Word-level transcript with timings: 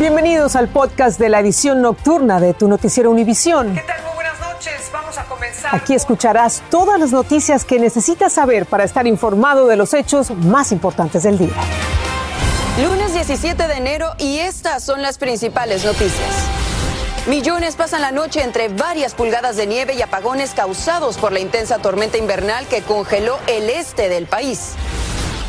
Bienvenidos 0.00 0.56
al 0.56 0.68
podcast 0.68 1.20
de 1.20 1.28
la 1.28 1.40
edición 1.40 1.82
nocturna 1.82 2.40
de 2.40 2.54
tu 2.54 2.68
noticiero 2.68 3.10
Univisión. 3.10 3.74
¿Qué 3.74 3.82
tal? 3.82 4.02
Muy 4.02 4.14
buenas 4.14 4.40
noches. 4.40 4.90
Vamos 4.90 5.18
a 5.18 5.24
comenzar. 5.24 5.76
Aquí 5.76 5.92
escucharás 5.92 6.62
todas 6.70 6.98
las 6.98 7.12
noticias 7.12 7.66
que 7.66 7.78
necesitas 7.78 8.32
saber 8.32 8.64
para 8.64 8.84
estar 8.84 9.06
informado 9.06 9.66
de 9.66 9.76
los 9.76 9.92
hechos 9.92 10.30
más 10.30 10.72
importantes 10.72 11.24
del 11.24 11.36
día. 11.36 11.52
Lunes 12.82 13.12
17 13.12 13.68
de 13.68 13.74
enero 13.74 14.14
y 14.16 14.38
estas 14.38 14.82
son 14.82 15.02
las 15.02 15.18
principales 15.18 15.84
noticias. 15.84 16.46
Millones 17.26 17.76
pasan 17.76 18.00
la 18.00 18.10
noche 18.10 18.42
entre 18.42 18.68
varias 18.68 19.12
pulgadas 19.12 19.58
de 19.58 19.66
nieve 19.66 19.92
y 19.92 20.00
apagones 20.00 20.54
causados 20.54 21.18
por 21.18 21.30
la 21.30 21.40
intensa 21.40 21.76
tormenta 21.76 22.16
invernal 22.16 22.66
que 22.68 22.80
congeló 22.80 23.38
el 23.48 23.68
este 23.68 24.08
del 24.08 24.24
país. 24.24 24.76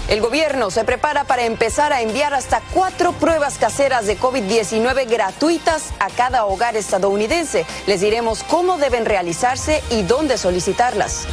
El 0.07 0.19
gobierno 0.19 0.71
se 0.71 0.83
prepara 0.83 1.23
para 1.23 1.45
empezar 1.45 1.93
a 1.93 2.01
enviar 2.01 2.33
hasta 2.33 2.61
cuatro 2.73 3.13
pruebas 3.13 3.57
caseras 3.57 4.07
de 4.07 4.19
COVID-19 4.19 5.07
gratuitas 5.09 5.91
a 5.99 6.09
cada 6.09 6.45
hogar 6.45 6.75
estadounidense. 6.75 7.65
Les 7.87 8.01
diremos 8.01 8.43
cómo 8.43 8.77
deben 8.77 9.05
realizarse 9.05 9.81
y 9.89 10.01
dónde 10.03 10.37
solicitarlas. 10.37 11.27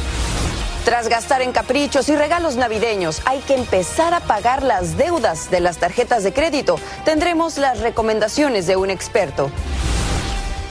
Tras 0.85 1.09
gastar 1.09 1.41
en 1.41 1.51
caprichos 1.51 2.07
y 2.09 2.15
regalos 2.15 2.55
navideños, 2.55 3.21
hay 3.25 3.39
que 3.39 3.53
empezar 3.53 4.13
a 4.13 4.21
pagar 4.21 4.63
las 4.63 4.97
deudas 4.97 5.51
de 5.51 5.59
las 5.59 5.77
tarjetas 5.77 6.23
de 6.23 6.33
crédito. 6.33 6.79
Tendremos 7.03 7.57
las 7.57 7.79
recomendaciones 7.81 8.65
de 8.65 8.77
un 8.77 8.89
experto. 8.89 9.51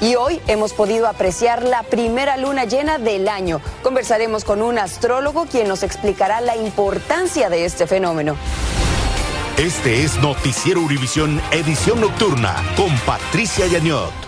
Y 0.00 0.14
hoy 0.14 0.40
hemos 0.46 0.72
podido 0.72 1.08
apreciar 1.08 1.62
la 1.64 1.82
primera 1.82 2.36
luna 2.36 2.64
llena 2.64 2.98
del 2.98 3.28
año. 3.28 3.60
Conversaremos 3.82 4.44
con 4.44 4.62
un 4.62 4.78
astrólogo 4.78 5.46
quien 5.46 5.66
nos 5.66 5.82
explicará 5.82 6.40
la 6.40 6.56
importancia 6.56 7.50
de 7.50 7.64
este 7.64 7.86
fenómeno. 7.86 8.36
Este 9.56 10.04
es 10.04 10.16
Noticiero 10.18 10.80
Univisión 10.80 11.40
Edición 11.50 12.00
Nocturna 12.00 12.54
con 12.76 12.96
Patricia 12.98 13.66
Yañot. 13.66 14.27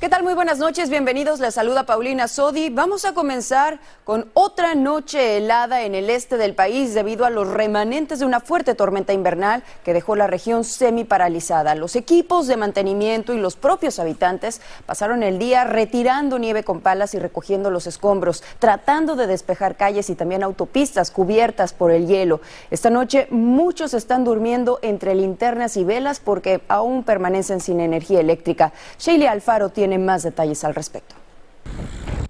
¿Qué 0.00 0.08
tal? 0.08 0.22
Muy 0.22 0.32
buenas 0.32 0.56
noches, 0.56 0.88
bienvenidos. 0.88 1.40
Les 1.40 1.52
saluda 1.52 1.84
Paulina 1.84 2.26
Sodi. 2.26 2.70
Vamos 2.70 3.04
a 3.04 3.12
comenzar 3.12 3.80
con 4.04 4.30
otra 4.32 4.74
noche 4.74 5.36
helada 5.36 5.82
en 5.82 5.94
el 5.94 6.08
este 6.08 6.38
del 6.38 6.54
país 6.54 6.94
debido 6.94 7.26
a 7.26 7.30
los 7.30 7.46
remanentes 7.46 8.18
de 8.18 8.24
una 8.24 8.40
fuerte 8.40 8.74
tormenta 8.74 9.12
invernal 9.12 9.62
que 9.84 9.92
dejó 9.92 10.16
la 10.16 10.26
región 10.26 10.64
semi 10.64 11.04
paralizada. 11.04 11.74
Los 11.74 11.96
equipos 11.96 12.46
de 12.46 12.56
mantenimiento 12.56 13.34
y 13.34 13.40
los 13.40 13.56
propios 13.56 13.98
habitantes 13.98 14.62
pasaron 14.86 15.22
el 15.22 15.38
día 15.38 15.64
retirando 15.64 16.38
nieve 16.38 16.64
con 16.64 16.80
palas 16.80 17.12
y 17.12 17.18
recogiendo 17.18 17.70
los 17.70 17.86
escombros, 17.86 18.42
tratando 18.58 19.16
de 19.16 19.26
despejar 19.26 19.76
calles 19.76 20.08
y 20.08 20.14
también 20.14 20.42
autopistas 20.42 21.10
cubiertas 21.10 21.74
por 21.74 21.90
el 21.90 22.06
hielo. 22.06 22.40
Esta 22.70 22.88
noche 22.88 23.26
muchos 23.30 23.92
están 23.92 24.24
durmiendo 24.24 24.78
entre 24.80 25.14
linternas 25.14 25.76
y 25.76 25.84
velas 25.84 26.20
porque 26.20 26.62
aún 26.68 27.04
permanecen 27.04 27.60
sin 27.60 27.80
energía 27.80 28.20
eléctrica. 28.20 28.72
Sheila 28.98 29.32
Alfaro 29.32 29.68
tiene 29.68 29.89
más 29.98 30.22
detalles 30.22 30.64
al 30.64 30.74
respecto. 30.74 31.14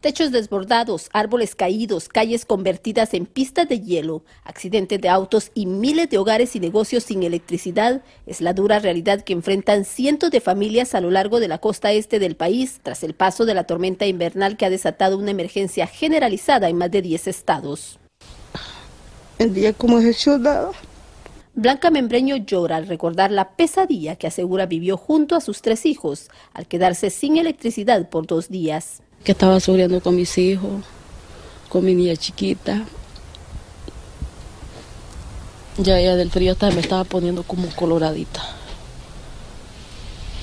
Techos 0.00 0.33
desbordados, 0.33 1.11
árboles 1.12 1.55
caídos, 1.55 2.08
calles 2.08 2.47
convertidas 2.47 3.12
en 3.12 3.27
pistas 3.27 3.69
de 3.69 3.80
hielo, 3.80 4.25
accidentes 4.44 4.98
de 4.98 5.11
autos 5.11 5.50
y 5.52 5.67
miles 5.67 6.08
de 6.08 6.17
hogares 6.17 6.56
y 6.56 6.61
negocios 6.61 7.05
sin 7.05 7.22
electricidad 7.22 8.00
es 8.25 8.41
la 8.41 8.55
dura 8.55 8.78
realidad 8.78 9.20
que 9.20 9.34
enfrentan 9.34 9.84
cientos 9.84 10.30
de 10.30 10.41
familias 10.41 10.94
a 10.94 11.02
lo 11.02 11.11
largo 11.11 11.39
de 11.39 11.48
la 11.48 11.58
costa 11.58 11.92
este 11.92 12.19
del 12.19 12.34
país 12.34 12.80
tras 12.83 13.05
el 13.05 13.12
paso 13.12 13.44
de 13.44 13.52
la 13.52 13.64
tormenta 13.64 14.06
invernal 14.06 14.56
que 14.56 14.64
ha 14.64 14.70
desatado 14.70 15.19
una 15.19 15.33
emergencia 15.33 15.86
generalizada 15.86 16.70
en 16.70 16.78
más 16.78 16.91
de 16.91 17.02
10 17.02 17.27
estados. 17.27 17.98
El 19.39 19.52
día 19.52 19.74
como 19.74 19.98
es 19.98 20.17
ciudad 20.17 20.70
Blanca 21.55 21.91
Membreño 21.91 22.37
llora 22.37 22.77
al 22.77 22.87
recordar 22.87 23.33
la 23.33 23.51
pesadilla 23.51 24.15
que 24.15 24.29
asegura 24.29 24.67
vivió 24.67 24.97
junto 24.97 25.34
a 25.34 25.41
sus 25.41 25.62
tres 25.62 25.84
hijos 25.84 26.29
al 26.55 26.67
quedarse 26.67 27.11
sin 27.11 27.39
electricidad 27.39 28.09
por 28.09 28.27
dos 28.27 28.48
días. 28.48 29.03
Que 29.25 29.33
estaba 29.33 29.59
sufriendo 29.59 30.01
con 30.01 30.15
mis 30.15 30.39
hijos, 30.39 30.84
con 31.69 31.84
mi 31.84 31.95
niña 31.95 32.15
chiquita. 32.17 32.85
Ya 35.79 35.98
ella 35.98 36.14
del 36.14 36.30
frío 36.30 36.52
hasta 36.52 36.70
me 36.70 36.80
estaba 36.80 37.05
poniendo 37.05 37.42
como 37.42 37.69
coloradita 37.74 38.42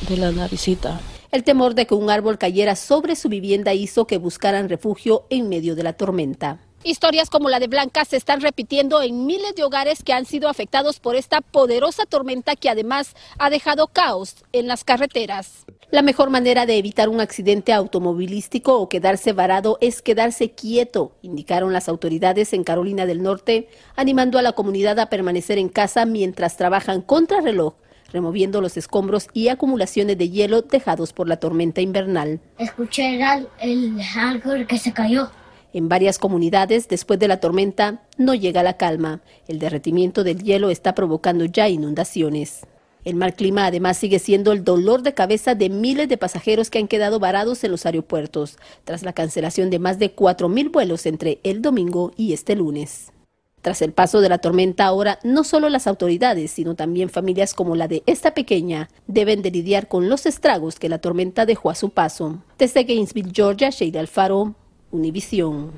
de 0.09 0.17
la 0.17 0.31
naricita. 0.31 0.99
El 1.31 1.43
temor 1.43 1.73
de 1.73 1.87
que 1.87 1.95
un 1.95 2.09
árbol 2.09 2.37
cayera 2.37 2.75
sobre 2.75 3.15
su 3.15 3.29
vivienda 3.29 3.73
hizo 3.73 4.07
que 4.07 4.17
buscaran 4.17 4.69
refugio 4.69 5.25
en 5.29 5.49
medio 5.49 5.75
de 5.75 5.83
la 5.83 5.93
tormenta. 5.93 6.59
Historias 6.83 7.29
como 7.29 7.49
la 7.49 7.59
de 7.59 7.67
Blanca 7.67 8.05
se 8.05 8.17
están 8.17 8.39
repitiendo 8.39 9.01
en 9.01 9.25
miles 9.25 9.55
de 9.55 9.63
hogares 9.63 10.03
que 10.03 10.13
han 10.13 10.25
sido 10.25 10.47
afectados 10.47 10.99
por 10.99 11.15
esta 11.15 11.41
poderosa 11.41 12.05
tormenta 12.05 12.55
que 12.55 12.69
además 12.69 13.15
ha 13.39 13.49
dejado 13.49 13.87
caos 13.87 14.45
en 14.53 14.67
las 14.67 14.83
carreteras. 14.83 15.65
La 15.89 16.01
mejor 16.01 16.29
manera 16.29 16.65
de 16.65 16.77
evitar 16.77 17.09
un 17.09 17.19
accidente 17.19 17.73
automovilístico 17.73 18.77
o 18.77 18.89
quedarse 18.89 19.33
varado 19.33 19.77
es 19.81 20.01
quedarse 20.01 20.51
quieto, 20.51 21.13
indicaron 21.21 21.73
las 21.73 21.89
autoridades 21.89 22.53
en 22.53 22.63
Carolina 22.63 23.05
del 23.05 23.23
Norte, 23.23 23.69
animando 23.95 24.37
a 24.37 24.41
la 24.41 24.53
comunidad 24.53 24.99
a 24.99 25.09
permanecer 25.09 25.57
en 25.57 25.69
casa 25.69 26.05
mientras 26.05 26.57
trabajan 26.57 27.01
contra 27.01 27.41
reloj 27.41 27.73
removiendo 28.11 28.61
los 28.61 28.77
escombros 28.77 29.27
y 29.33 29.49
acumulaciones 29.49 30.17
de 30.17 30.29
hielo 30.29 30.61
dejados 30.61 31.11
por 31.11 31.27
la 31.27 31.37
tormenta 31.37 31.81
invernal. 31.81 32.39
Escuché 32.57 33.15
el, 33.15 33.49
el 33.59 34.01
árbol 34.15 34.65
que 34.65 34.77
se 34.77 34.93
cayó. 34.93 35.29
En 35.73 35.89
varias 35.89 36.17
comunidades, 36.17 36.87
después 36.87 37.19
de 37.19 37.27
la 37.27 37.39
tormenta, 37.39 38.03
no 38.17 38.33
llega 38.33 38.63
la 38.63 38.77
calma. 38.77 39.21
El 39.47 39.59
derretimiento 39.59 40.23
del 40.23 40.41
hielo 40.41 40.69
está 40.69 40.95
provocando 40.95 41.45
ya 41.45 41.69
inundaciones. 41.69 42.65
El 43.03 43.15
mal 43.15 43.35
clima 43.35 43.65
además 43.65 43.97
sigue 43.97 44.19
siendo 44.19 44.51
el 44.51 44.63
dolor 44.63 45.01
de 45.01 45.13
cabeza 45.13 45.55
de 45.55 45.69
miles 45.69 46.09
de 46.09 46.17
pasajeros 46.17 46.69
que 46.69 46.79
han 46.79 46.87
quedado 46.87 47.19
varados 47.19 47.63
en 47.63 47.71
los 47.71 47.85
aeropuertos, 47.85 48.57
tras 48.83 49.03
la 49.03 49.13
cancelación 49.13 49.69
de 49.69 49.79
más 49.79 49.97
de 49.97 50.13
4.000 50.13 50.71
vuelos 50.71 51.05
entre 51.05 51.39
el 51.43 51.61
domingo 51.61 52.11
y 52.17 52.33
este 52.33 52.55
lunes. 52.55 53.13
Tras 53.61 53.81
el 53.81 53.91
paso 53.91 54.21
de 54.21 54.29
la 54.29 54.37
tormenta 54.37 54.85
ahora, 54.85 55.19
no 55.23 55.43
solo 55.43 55.69
las 55.69 55.87
autoridades, 55.87 56.51
sino 56.51 56.75
también 56.75 57.09
familias 57.09 57.53
como 57.53 57.75
la 57.75 57.87
de 57.87 58.03
esta 58.05 58.33
pequeña, 58.33 58.89
deben 59.07 59.41
de 59.41 59.51
lidiar 59.51 59.87
con 59.87 60.09
los 60.09 60.25
estragos 60.25 60.79
que 60.79 60.89
la 60.89 60.99
tormenta 60.99 61.45
dejó 61.45 61.69
a 61.69 61.75
su 61.75 61.89
paso. 61.89 62.43
Desde 62.57 62.83
Gainesville, 62.83 63.31
Georgia, 63.33 63.69
Sheila 63.69 63.99
Alfaro, 63.99 64.55
Univisión. 64.91 65.71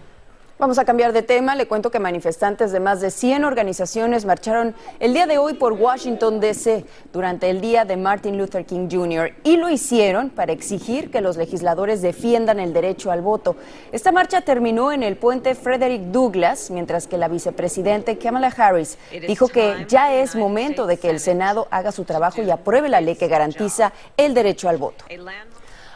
Vamos 0.60 0.78
a 0.78 0.84
cambiar 0.84 1.14
de 1.14 1.22
tema. 1.22 1.56
Le 1.56 1.70
cuento 1.70 1.90
que 1.90 2.00
manifestantes 2.00 2.74
de 2.74 2.82
más 2.82 3.00
de 3.00 3.12
100 3.12 3.46
organizaciones 3.46 4.26
marcharon 4.26 4.76
el 5.00 5.14
día 5.14 5.26
de 5.26 5.38
hoy 5.38 5.54
por 5.54 5.72
Washington, 5.72 6.42
D.C. 6.42 6.84
durante 7.14 7.50
el 7.50 7.62
día 7.62 7.86
de 7.86 7.96
Martin 7.96 8.38
Luther 8.38 8.66
King 8.66 8.90
Jr. 8.92 9.36
y 9.46 9.56
lo 9.56 9.70
hicieron 9.70 10.30
para 10.30 10.52
exigir 10.52 11.12
que 11.12 11.22
los 11.22 11.38
legisladores 11.38 12.02
defiendan 12.02 12.60
el 12.60 12.74
derecho 12.74 13.10
al 13.10 13.22
voto. 13.22 13.56
Esta 13.94 14.12
marcha 14.12 14.42
terminó 14.42 14.92
en 14.92 15.02
el 15.02 15.16
puente 15.16 15.56
Frederick 15.56 16.02
Douglass, 16.12 16.72
mientras 16.72 17.08
que 17.08 17.18
la 17.18 17.30
vicepresidente 17.30 18.18
Kamala 18.18 18.48
Harris 18.50 18.98
dijo 19.30 19.48
que 19.48 19.86
ya 19.88 20.14
es 20.14 20.36
momento 20.36 20.88
de 20.88 20.98
que 20.98 21.10
el 21.10 21.22
Senado 21.22 21.70
haga 21.72 21.94
su 21.94 22.04
trabajo 22.04 22.42
y 22.42 22.52
apruebe 22.52 22.90
la 22.90 23.00
ley 23.00 23.16
que 23.16 23.30
garantiza 23.30 23.94
el 24.18 24.34
derecho 24.34 24.68
al 24.68 24.76
voto. 24.76 25.06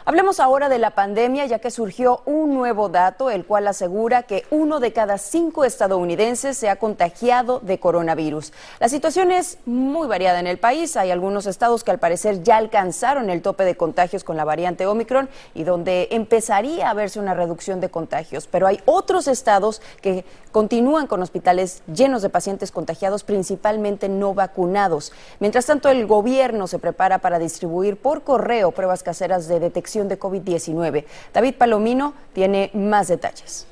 Hablemos 0.06 0.38
ahora 0.38 0.68
de 0.68 0.78
la 0.78 0.90
pandemia, 0.90 1.46
ya 1.46 1.60
que 1.60 1.70
surgió 1.70 2.20
un 2.26 2.52
nuevo 2.52 2.90
dato, 2.90 3.30
el 3.30 3.46
cual 3.46 3.66
asegura 3.66 4.24
que 4.24 4.44
uno 4.50 4.78
de 4.78 4.92
cada 4.92 5.16
cinco 5.16 5.64
estadounidenses 5.64 6.58
se 6.58 6.68
ha 6.68 6.76
contagiado 6.76 7.58
de 7.60 7.80
coronavirus. 7.80 8.52
La 8.80 8.90
situación 8.90 9.32
es 9.32 9.56
muy 9.64 10.06
variada 10.06 10.40
en 10.40 10.46
el 10.46 10.58
país. 10.58 10.98
Hay 10.98 11.10
algunos 11.10 11.46
estados 11.46 11.84
que 11.84 11.90
al 11.90 12.00
parecer 12.00 12.42
ya 12.42 12.58
alcanzaron 12.58 13.30
el 13.30 13.40
tope 13.40 13.64
de 13.64 13.78
contagios 13.78 14.24
con 14.24 14.36
la 14.36 14.44
variante 14.44 14.86
Omicron 14.86 15.30
y 15.54 15.64
donde 15.64 16.08
empezaría 16.10 16.90
a 16.90 16.94
verse 16.94 17.18
una 17.18 17.32
reducción 17.32 17.80
de 17.80 17.88
contagios. 17.88 18.46
Pero 18.46 18.66
hay 18.66 18.82
otros 18.84 19.26
estados 19.26 19.80
que 20.02 20.26
continúan 20.54 21.08
con 21.08 21.20
hospitales 21.20 21.82
llenos 21.92 22.22
de 22.22 22.28
pacientes 22.28 22.70
contagiados, 22.70 23.24
principalmente 23.24 24.08
no 24.08 24.34
vacunados. 24.34 25.10
Mientras 25.40 25.66
tanto, 25.66 25.88
el 25.88 26.06
gobierno 26.06 26.68
se 26.68 26.78
prepara 26.78 27.18
para 27.18 27.40
distribuir 27.40 27.96
por 27.96 28.22
correo 28.22 28.70
pruebas 28.70 29.02
caseras 29.02 29.48
de 29.48 29.58
detección 29.58 30.06
de 30.06 30.16
COVID-19. 30.16 31.06
David 31.32 31.54
Palomino 31.56 32.14
tiene 32.34 32.70
más 32.72 33.08
detalles. 33.08 33.66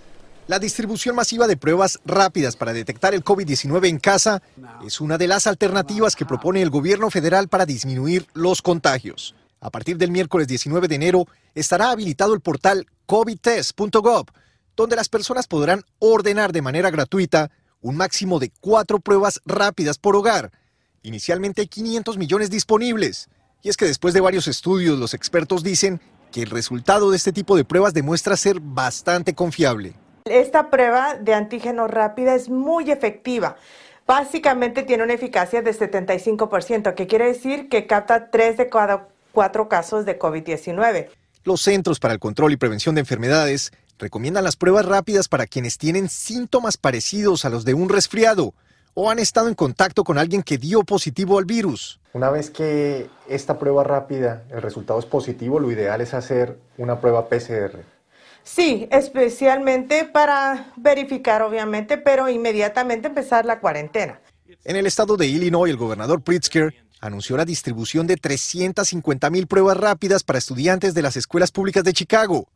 La 0.49 0.59
distribución 0.59 1.15
masiva 1.15 1.47
de 1.47 1.57
pruebas 1.57 2.01
rápidas 2.05 2.57
para 2.57 2.73
detectar 2.73 3.15
el 3.15 3.23
COVID-19 3.23 3.87
en 3.87 4.01
casa 4.01 4.43
es 4.85 5.01
una 5.01 5.19
de 5.19 5.29
las 5.29 5.47
alternativas 5.47 6.17
que 6.17 6.27
propone 6.27 6.63
el 6.63 6.71
gobierno 6.71 7.13
federal 7.13 7.47
para 7.47 7.65
disminuir 7.65 8.27
los 8.35 8.61
contagios. 8.61 9.37
A 9.61 9.71
partir 9.71 9.99
del 9.99 10.11
miércoles 10.11 10.49
19 10.49 10.89
de 10.89 10.97
enero 10.97 11.29
estará 11.55 11.93
habilitado 11.93 12.35
el 12.35 12.41
portal 12.41 12.89
covidtest.gov, 13.07 14.27
donde 14.77 14.97
las 14.97 15.09
personas 15.09 15.47
podrán 15.47 15.83
ordenar 15.99 16.53
de 16.53 16.63
manera 16.63 16.91
gratuita 16.91 17.51
un 17.81 17.97
máximo 17.97 18.39
de 18.39 18.53
cuatro 18.61 19.01
pruebas 19.01 19.41
rápidas 19.45 19.99
por 19.99 20.17
hogar. 20.17 20.53
Inicialmente 21.03 21.63
hay 21.63 21.67
500 21.67 22.17
millones 22.17 22.51
disponibles. 22.51 23.29
Y 23.63 23.69
es 23.69 23.77
que 23.77 23.85
después 23.85 24.15
de 24.15 24.21
varios 24.21 24.49
estudios, 24.49 24.99
los 24.99 25.15
expertos 25.15 25.63
dicen 25.63 26.01
que 26.31 26.43
el 26.43 26.51
resultado 26.51 27.11
de 27.11 27.17
este 27.17 27.33
tipo 27.33 27.57
de 27.57 27.65
pruebas 27.65 27.93
demuestra 27.93 28.37
ser 28.37 28.61
bastante 28.61 29.35
confiable. 29.35 29.95
Esta 30.25 30.71
prueba 30.71 31.17
de 31.17 31.35
antígeno 31.35 31.89
rápida 31.89 32.35
es 32.35 32.49
muy 32.49 32.91
efectiva. 32.91 33.57
Básicamente 34.07 34.83
tiene 34.83 35.05
una 35.05 35.13
eficacia 35.15 35.63
de 35.63 35.73
75%, 35.73 36.95
que 36.95 37.07
quiere 37.07 37.27
decir 37.27 37.69
que 37.69 37.87
capta 37.87 38.31
3 38.31 38.57
de 38.57 38.69
cada 38.69 39.09
cuatro 39.33 39.69
casos 39.69 40.05
de 40.05 40.19
COVID-19. 40.19 41.09
Los 41.45 41.63
Centros 41.63 41.99
para 41.99 42.15
el 42.15 42.21
Control 42.21 42.53
y 42.53 42.57
Prevención 42.57 42.95
de 42.95 43.01
Enfermedades 43.01 43.73
recomiendan 44.03 44.43
las 44.43 44.57
pruebas 44.57 44.85
rápidas 44.85 45.29
para 45.29 45.47
quienes 45.47 45.79
tienen 45.79 46.09
síntomas 46.09 46.77
parecidos 46.77 47.45
a 47.45 47.51
los 47.51 47.65
de 47.65 47.75
un 47.75 47.89
resfriado 47.89 48.53
o 48.95 49.11
han 49.11 49.21
estado 49.21 49.49
en 49.49 49.55
contacto 49.55 50.03
con 50.03 50.19
alguien 50.19 50.43
que 50.43 50.59
dio 50.59 50.83
positivo 50.83 51.39
al 51.39 51.45
virus. 51.45 52.01
Una 52.13 52.29
vez 52.29 52.51
que 52.51 53.09
esta 53.29 53.59
prueba 53.59 53.85
rápida, 53.85 54.43
el 54.51 54.61
resultado 54.61 54.99
es 54.99 55.07
positivo, 55.07 55.61
lo 55.61 55.71
ideal 55.71 56.01
es 56.01 56.13
hacer 56.15 56.59
una 56.77 57.01
prueba 57.01 57.29
PCR. 57.29 57.85
Sí, 58.43 58.89
especialmente 58.91 60.05
para 60.05 60.73
verificar, 60.77 61.43
obviamente, 61.43 61.97
pero 61.97 62.29
inmediatamente 62.29 63.07
empezar 63.07 63.47
la 63.47 63.61
cuarentena. 63.61 64.21
En 64.65 64.75
el 64.75 64.87
estado 64.87 65.17
de 65.17 65.29
Illinois, 65.29 65.71
el 65.71 65.77
gobernador 65.77 66.23
Pritzker 66.23 66.75
anunció 67.01 67.37
la 67.37 67.45
distribución 67.45 68.09
de 68.09 68.17
350 68.17 69.31
mil 69.31 69.47
pruebas 69.47 69.77
rápidas 69.77 70.25
para 70.25 70.41
estudiantes 70.41 70.93
de 70.93 71.03
las 71.03 71.17
escuelas 71.17 71.53
públicas 71.53 71.85
de 71.85 71.93
Chicago. 71.93 72.49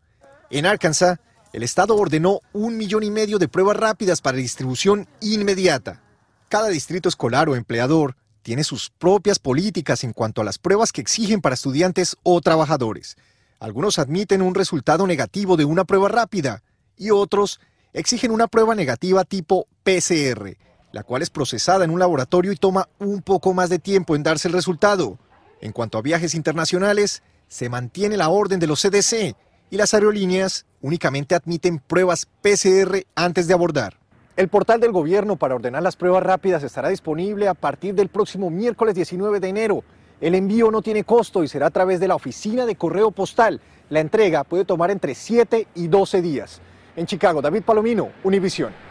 En 0.50 0.66
Arkansas, 0.66 1.18
el 1.52 1.62
estado 1.62 1.96
ordenó 1.96 2.40
un 2.52 2.76
millón 2.76 3.02
y 3.02 3.10
medio 3.10 3.38
de 3.38 3.48
pruebas 3.48 3.76
rápidas 3.76 4.20
para 4.20 4.36
distribución 4.36 5.08
inmediata. 5.20 6.02
Cada 6.48 6.68
distrito 6.68 7.08
escolar 7.08 7.48
o 7.48 7.56
empleador 7.56 8.16
tiene 8.42 8.62
sus 8.62 8.90
propias 8.90 9.38
políticas 9.38 10.04
en 10.04 10.12
cuanto 10.12 10.40
a 10.40 10.44
las 10.44 10.58
pruebas 10.58 10.92
que 10.92 11.00
exigen 11.00 11.40
para 11.40 11.54
estudiantes 11.54 12.16
o 12.22 12.40
trabajadores. 12.40 13.16
Algunos 13.58 13.98
admiten 13.98 14.42
un 14.42 14.54
resultado 14.54 15.06
negativo 15.06 15.56
de 15.56 15.64
una 15.64 15.84
prueba 15.84 16.08
rápida 16.08 16.62
y 16.96 17.10
otros 17.10 17.58
exigen 17.92 18.30
una 18.30 18.48
prueba 18.48 18.74
negativa 18.74 19.24
tipo 19.24 19.66
PCR, 19.82 20.56
la 20.92 21.02
cual 21.02 21.22
es 21.22 21.30
procesada 21.30 21.84
en 21.84 21.90
un 21.90 21.98
laboratorio 21.98 22.52
y 22.52 22.56
toma 22.56 22.88
un 22.98 23.22
poco 23.22 23.54
más 23.54 23.70
de 23.70 23.78
tiempo 23.78 24.14
en 24.14 24.22
darse 24.22 24.48
el 24.48 24.54
resultado. 24.54 25.18
En 25.60 25.72
cuanto 25.72 25.96
a 25.96 26.02
viajes 26.02 26.34
internacionales, 26.34 27.22
se 27.48 27.68
mantiene 27.68 28.16
la 28.16 28.28
orden 28.28 28.60
de 28.60 28.66
los 28.66 28.82
CDC 28.82 29.34
y 29.70 29.76
las 29.76 29.94
aerolíneas 29.94 30.66
únicamente 30.80 31.34
admiten 31.34 31.78
pruebas 31.78 32.26
PCR 32.42 33.04
antes 33.14 33.48
de 33.48 33.54
abordar. 33.54 33.98
El 34.36 34.48
portal 34.48 34.80
del 34.80 34.92
gobierno 34.92 35.36
para 35.36 35.54
ordenar 35.54 35.82
las 35.82 35.96
pruebas 35.96 36.22
rápidas 36.22 36.62
estará 36.62 36.90
disponible 36.90 37.48
a 37.48 37.54
partir 37.54 37.94
del 37.94 38.08
próximo 38.08 38.50
miércoles 38.50 38.94
19 38.94 39.40
de 39.40 39.48
enero. 39.48 39.84
El 40.20 40.34
envío 40.34 40.70
no 40.70 40.82
tiene 40.82 41.04
costo 41.04 41.42
y 41.42 41.48
será 41.48 41.66
a 41.66 41.70
través 41.70 42.00
de 42.00 42.08
la 42.08 42.14
oficina 42.14 42.66
de 42.66 42.76
correo 42.76 43.10
postal. 43.10 43.60
La 43.88 44.00
entrega 44.00 44.44
puede 44.44 44.64
tomar 44.64 44.90
entre 44.90 45.14
7 45.14 45.68
y 45.74 45.88
12 45.88 46.22
días. 46.22 46.60
En 46.96 47.06
Chicago, 47.06 47.40
David 47.40 47.62
Palomino, 47.62 48.10
Univisión. 48.24 48.85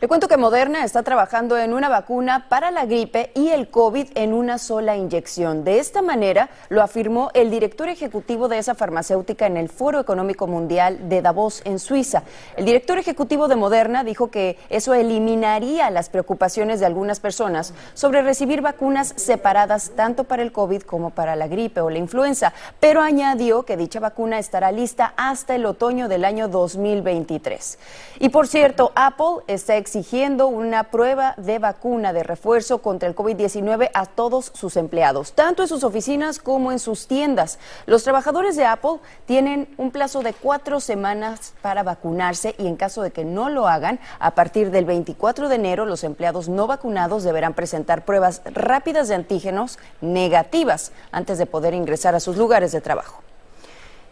Le 0.00 0.06
cuento 0.06 0.28
que 0.28 0.36
Moderna 0.36 0.84
está 0.84 1.02
trabajando 1.02 1.58
en 1.58 1.74
una 1.74 1.88
vacuna 1.88 2.46
para 2.48 2.70
la 2.70 2.86
gripe 2.86 3.32
y 3.34 3.48
el 3.48 3.68
COVID 3.68 4.06
en 4.14 4.32
una 4.32 4.58
sola 4.58 4.96
inyección. 4.96 5.64
De 5.64 5.80
esta 5.80 6.02
manera 6.02 6.50
lo 6.68 6.82
afirmó 6.82 7.32
el 7.34 7.50
director 7.50 7.88
ejecutivo 7.88 8.46
de 8.46 8.58
esa 8.58 8.76
farmacéutica 8.76 9.46
en 9.46 9.56
el 9.56 9.68
Foro 9.68 9.98
Económico 9.98 10.46
Mundial 10.46 11.08
de 11.08 11.20
Davos 11.20 11.62
en 11.64 11.80
Suiza. 11.80 12.22
El 12.56 12.64
director 12.64 12.96
ejecutivo 12.96 13.48
de 13.48 13.56
Moderna 13.56 14.04
dijo 14.04 14.30
que 14.30 14.56
eso 14.70 14.94
eliminaría 14.94 15.90
las 15.90 16.10
preocupaciones 16.10 16.78
de 16.78 16.86
algunas 16.86 17.18
personas 17.18 17.74
sobre 17.94 18.22
recibir 18.22 18.60
vacunas 18.60 19.14
separadas 19.16 19.90
tanto 19.96 20.22
para 20.22 20.44
el 20.44 20.52
COVID 20.52 20.82
como 20.82 21.10
para 21.10 21.34
la 21.34 21.48
gripe 21.48 21.80
o 21.80 21.90
la 21.90 21.98
influenza, 21.98 22.52
pero 22.78 23.00
añadió 23.00 23.64
que 23.64 23.76
dicha 23.76 23.98
vacuna 23.98 24.38
estará 24.38 24.70
lista 24.70 25.12
hasta 25.16 25.56
el 25.56 25.66
otoño 25.66 26.06
del 26.06 26.24
año 26.24 26.46
2023. 26.46 27.80
Y 28.20 28.28
por 28.28 28.46
cierto, 28.46 28.92
Apple 28.94 29.42
está 29.48 29.76
exigiendo 29.88 30.48
una 30.48 30.84
prueba 30.84 31.32
de 31.38 31.58
vacuna 31.58 32.12
de 32.12 32.22
refuerzo 32.22 32.82
contra 32.82 33.08
el 33.08 33.16
COVID-19 33.16 33.90
a 33.94 34.04
todos 34.04 34.52
sus 34.54 34.76
empleados, 34.76 35.32
tanto 35.32 35.62
en 35.62 35.68
sus 35.68 35.82
oficinas 35.82 36.38
como 36.38 36.72
en 36.72 36.78
sus 36.78 37.06
tiendas. 37.06 37.58
Los 37.86 38.04
trabajadores 38.04 38.54
de 38.54 38.66
Apple 38.66 38.98
tienen 39.24 39.66
un 39.78 39.90
plazo 39.90 40.22
de 40.22 40.34
cuatro 40.34 40.80
semanas 40.80 41.54
para 41.62 41.84
vacunarse 41.84 42.54
y 42.58 42.66
en 42.66 42.76
caso 42.76 43.00
de 43.00 43.12
que 43.12 43.24
no 43.24 43.48
lo 43.48 43.66
hagan, 43.66 43.98
a 44.18 44.32
partir 44.32 44.70
del 44.70 44.84
24 44.84 45.48
de 45.48 45.54
enero 45.54 45.86
los 45.86 46.04
empleados 46.04 46.50
no 46.50 46.66
vacunados 46.66 47.24
deberán 47.24 47.54
presentar 47.54 48.04
pruebas 48.04 48.42
rápidas 48.44 49.08
de 49.08 49.14
antígenos 49.14 49.78
negativas 50.02 50.92
antes 51.12 51.38
de 51.38 51.46
poder 51.46 51.72
ingresar 51.72 52.14
a 52.14 52.20
sus 52.20 52.36
lugares 52.36 52.72
de 52.72 52.82
trabajo. 52.82 53.22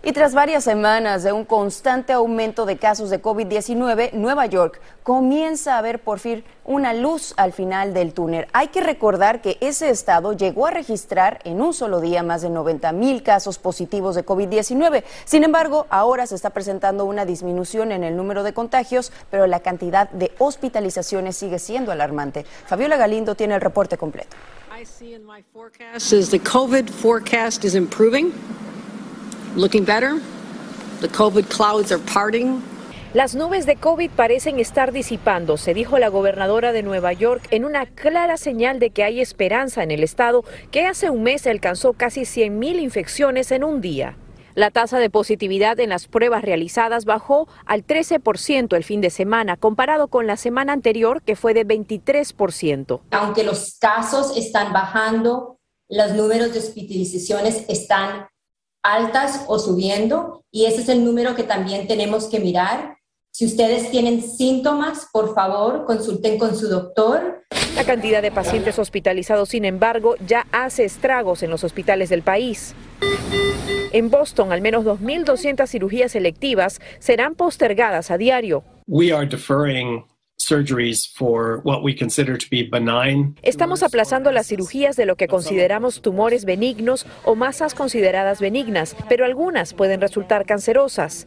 Y 0.07 0.13
tras 0.13 0.35
varias 0.35 0.63
semanas 0.63 1.25
de 1.25 1.33
un 1.33 1.45
constante 1.45 2.13
aumento 2.13 2.65
de 2.65 2.77
casos 2.77 3.11
de 3.11 3.21
COVID-19, 3.21 4.13
Nueva 4.13 4.47
York 4.47 4.81
comienza 5.03 5.77
a 5.77 5.83
ver 5.83 5.99
por 5.99 6.21
fin 6.21 6.45
una 6.65 6.95
luz 6.95 7.35
al 7.37 7.53
final 7.53 7.93
del 7.93 8.13
túnel. 8.15 8.47
Hay 8.53 8.69
que 8.69 8.81
recordar 8.81 9.43
que 9.43 9.59
ese 9.61 9.91
estado 9.91 10.33
llegó 10.33 10.69
a 10.69 10.71
registrar 10.71 11.41
en 11.43 11.61
un 11.61 11.75
solo 11.75 12.01
día 12.01 12.23
más 12.23 12.43
de 12.43 12.51
90 12.51 12.93
mil 12.93 13.25
casos 13.25 13.59
positivos 13.59 14.15
de 14.15 14.25
COVID-19. 14.25 15.03
Sin 15.25 15.43
embargo, 15.43 15.89
ahora 15.91 16.29
se 16.29 16.37
está 16.37 16.51
presentando 16.51 17.05
una 17.05 17.25
disminución 17.25 17.91
en 17.91 18.05
el 18.05 18.17
número 18.17 18.45
de 18.45 18.55
contagios, 18.55 19.11
pero 19.29 19.49
la 19.49 19.59
cantidad 19.59 20.09
de 20.11 20.31
hospitalizaciones 20.39 21.37
sigue 21.37 21.59
siendo 21.59 21.91
alarmante. 21.91 22.47
Fabiola 22.67 22.97
Galindo 22.97 23.35
tiene 23.35 23.57
el 23.57 23.61
reporte 23.61 23.99
completo. 23.99 24.37
COVID 26.45 26.91
forecast 26.91 27.65
is 27.65 27.75
improving 27.75 28.33
looking 29.57 29.85
better. 29.85 30.21
The 31.01 31.09
COVID 31.09 31.49
clouds 31.49 31.91
are 31.91 32.03
parting. 32.13 32.63
Las 33.15 33.35
nubes 33.35 33.65
de 33.65 33.77
COVID 33.77 34.11
parecen 34.11 34.61
estar 34.61 34.93
disipándose, 34.93 35.73
dijo 35.73 35.99
la 35.99 36.09
gobernadora 36.09 36.73
de 36.73 36.83
Nueva 36.83 37.15
York 37.15 37.47
en 37.51 37.65
una 37.65 37.87
clara 37.87 38.37
señal 38.37 38.79
de 38.79 38.91
que 38.91 39.05
hay 39.05 39.21
esperanza 39.21 39.83
en 39.83 39.91
el 39.91 40.03
estado 40.03 40.45
que 40.71 40.85
hace 40.85 41.09
un 41.09 41.23
mes 41.23 41.47
alcanzó 41.47 41.95
casi 41.95 42.23
100.000 42.23 42.81
infecciones 42.81 43.53
en 43.53 43.65
un 43.65 43.81
día. 43.81 44.19
La 44.55 44.71
tasa 44.71 44.99
de 44.99 45.09
positividad 45.09 45.81
en 45.81 45.91
las 45.91 46.09
pruebas 46.09 46.43
realizadas 46.43 47.05
bajó 47.05 47.49
al 47.65 47.87
13% 47.87 48.77
el 48.77 48.85
fin 48.85 49.01
de 49.01 49.11
semana, 49.11 49.57
comparado 49.57 50.09
con 50.09 50.27
la 50.27 50.37
semana 50.37 50.73
anterior 50.73 51.23
que 51.23 51.37
fue 51.37 51.55
de 51.55 51.67
23%. 51.67 53.01
Aunque 53.11 53.45
los 53.45 53.79
casos 53.79 54.37
están 54.37 54.73
bajando, 54.73 55.59
los 55.89 56.13
números 56.13 56.53
de 56.53 56.59
hospitalizaciones 56.59 57.65
están 57.69 58.27
altas 58.83 59.45
o 59.49 59.59
subiendo 59.59 60.43
y 60.51 60.67
ese 60.67 60.83
es 60.83 60.89
el 60.89 61.05
número 61.05 61.35
que 61.35 61.43
también 61.43 61.87
tenemos 61.87 62.27
que 62.29 62.41
mirar. 62.41 62.97
Si 63.33 63.45
ustedes 63.45 63.91
tienen 63.91 64.23
síntomas, 64.23 65.09
por 65.13 65.35
favor, 65.35 65.85
consulten 65.85 66.39
con 66.39 66.57
su 66.57 66.69
doctor. 66.69 67.43
La 67.75 67.85
cantidad 67.85 68.23
de 68.23 68.31
pacientes 68.31 68.79
hospitalizados, 68.79 69.51
sin 69.51 69.67
embargo, 69.67 70.15
ya 70.27 70.47
hace 70.53 70.85
estragos 70.85 71.43
en 71.43 71.51
los 71.51 71.63
hospitales 71.63 72.09
del 72.09 72.23
país. 72.23 72.75
En 73.93 74.11
Boston, 74.11 74.53
al 74.53 74.63
menos 74.63 74.85
2.200 74.85 75.67
cirugías 75.67 76.13
selectivas 76.13 76.81
serán 76.99 77.35
postergadas 77.35 78.11
a 78.11 78.17
diario. 78.17 78.65
We 78.87 79.13
are 79.13 79.27
deferring 79.27 80.05
Estamos 83.43 83.83
aplazando 83.83 84.31
las 84.33 84.47
cirugías 84.47 84.95
de 84.95 85.07
lo 85.07 85.17
que 85.17 85.29
consideramos 85.29 86.03
tumores 86.03 86.45
benignos 86.45 87.07
o 87.25 87.35
masas 87.35 87.75
consideradas 87.75 88.41
benignas, 88.41 88.95
pero 89.09 89.25
algunas 89.25 89.73
pueden 89.73 90.01
resultar 90.01 90.47
cancerosas. 90.47 91.27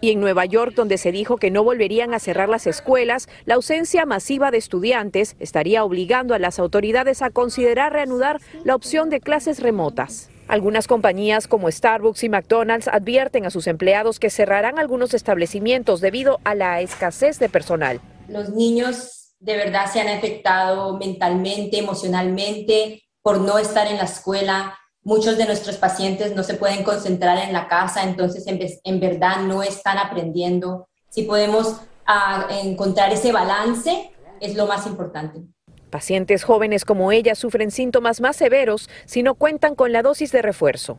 Y 0.00 0.10
en 0.10 0.20
Nueva 0.20 0.46
York, 0.46 0.74
donde 0.74 0.98
se 0.98 1.12
dijo 1.12 1.36
que 1.36 1.50
no 1.50 1.64
volverían 1.64 2.14
a 2.14 2.18
cerrar 2.18 2.48
las 2.48 2.66
escuelas, 2.66 3.28
la 3.44 3.56
ausencia 3.56 4.06
masiva 4.06 4.50
de 4.50 4.58
estudiantes 4.58 5.36
estaría 5.38 5.84
obligando 5.84 6.34
a 6.34 6.38
las 6.38 6.58
autoridades 6.58 7.22
a 7.22 7.30
considerar 7.30 7.92
reanudar 7.92 8.40
la 8.64 8.74
opción 8.74 9.10
de 9.10 9.20
clases 9.20 9.60
remotas. 9.60 10.30
Algunas 10.48 10.86
compañías 10.86 11.48
como 11.48 11.70
Starbucks 11.70 12.22
y 12.22 12.28
McDonald's 12.28 12.86
advierten 12.86 13.46
a 13.46 13.50
sus 13.50 13.66
empleados 13.66 14.20
que 14.20 14.30
cerrarán 14.30 14.78
algunos 14.78 15.12
establecimientos 15.12 16.00
debido 16.00 16.38
a 16.44 16.54
la 16.54 16.80
escasez 16.80 17.40
de 17.40 17.48
personal. 17.48 18.00
Los 18.28 18.50
niños 18.50 19.34
de 19.40 19.56
verdad 19.56 19.90
se 19.92 20.00
han 20.00 20.08
afectado 20.08 20.96
mentalmente, 20.98 21.78
emocionalmente 21.78 23.02
por 23.22 23.40
no 23.40 23.58
estar 23.58 23.88
en 23.88 23.96
la 23.96 24.04
escuela. 24.04 24.78
Muchos 25.02 25.36
de 25.36 25.46
nuestros 25.46 25.76
pacientes 25.78 26.34
no 26.34 26.44
se 26.44 26.54
pueden 26.54 26.84
concentrar 26.84 27.38
en 27.38 27.52
la 27.52 27.66
casa, 27.66 28.04
entonces 28.04 28.44
en, 28.46 29.00
verdad 29.00 29.40
no 29.42 29.64
están 29.64 29.98
aprendiendo. 29.98 30.88
Si 31.10 31.22
podemos 31.22 31.80
ah, 32.06 32.46
encontrar 32.62 33.12
ese 33.12 33.32
balance, 33.32 34.12
es 34.40 34.54
lo 34.54 34.66
más 34.66 34.86
importante. 34.86 35.42
Pacientes 35.90 36.44
jóvenes 36.44 36.84
como 36.84 37.12
ella 37.12 37.34
sufren 37.34 37.70
síntomas 37.70 38.20
más 38.20 38.36
severos 38.36 38.90
si 39.04 39.22
no 39.22 39.34
cuentan 39.34 39.74
con 39.74 39.92
la 39.92 40.02
dosis 40.02 40.32
de 40.32 40.42
refuerzo. 40.42 40.98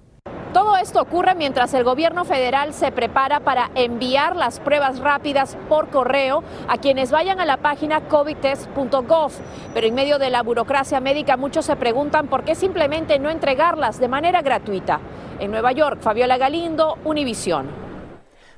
Todo 0.53 0.77
esto 0.77 1.01
ocurre 1.01 1.36
mientras 1.36 1.74
el 1.74 1.84
gobierno 1.84 2.24
federal 2.24 2.74
se 2.74 2.91
prepara 2.91 3.41
para 3.41 3.70
enviar 3.75 4.36
las 4.36 4.60
pruebas 4.60 5.00
rápidas 5.00 5.58
por 5.67 5.89
correo 5.89 6.41
a 6.67 6.77
quienes 6.77 7.12
vayan 7.12 7.39
a 7.41 7.46
la 7.46 7.58
página 7.58 8.08
covidtest.gov. 8.08 9.34
Pero 9.74 9.88
en 9.88 9.94
medio 9.94 10.20
de 10.20 10.29
la 10.29 10.41
burocracia 10.44 11.00
médica 11.01 11.36
muchos 11.38 11.65
se 11.65 11.75
preguntan 11.75 12.27
por 12.27 12.44
qué 12.44 12.56
simplemente 12.56 13.20
no 13.20 13.29
entregarlas 13.29 14.00
de 14.00 14.08
manera 14.08 14.41
gratuita. 14.41 15.01
En 15.39 15.51
Nueva 15.51 15.74
York, 15.74 16.00
Fabiola 16.01 16.38
Galindo, 16.38 16.98
Univisión. 17.03 17.87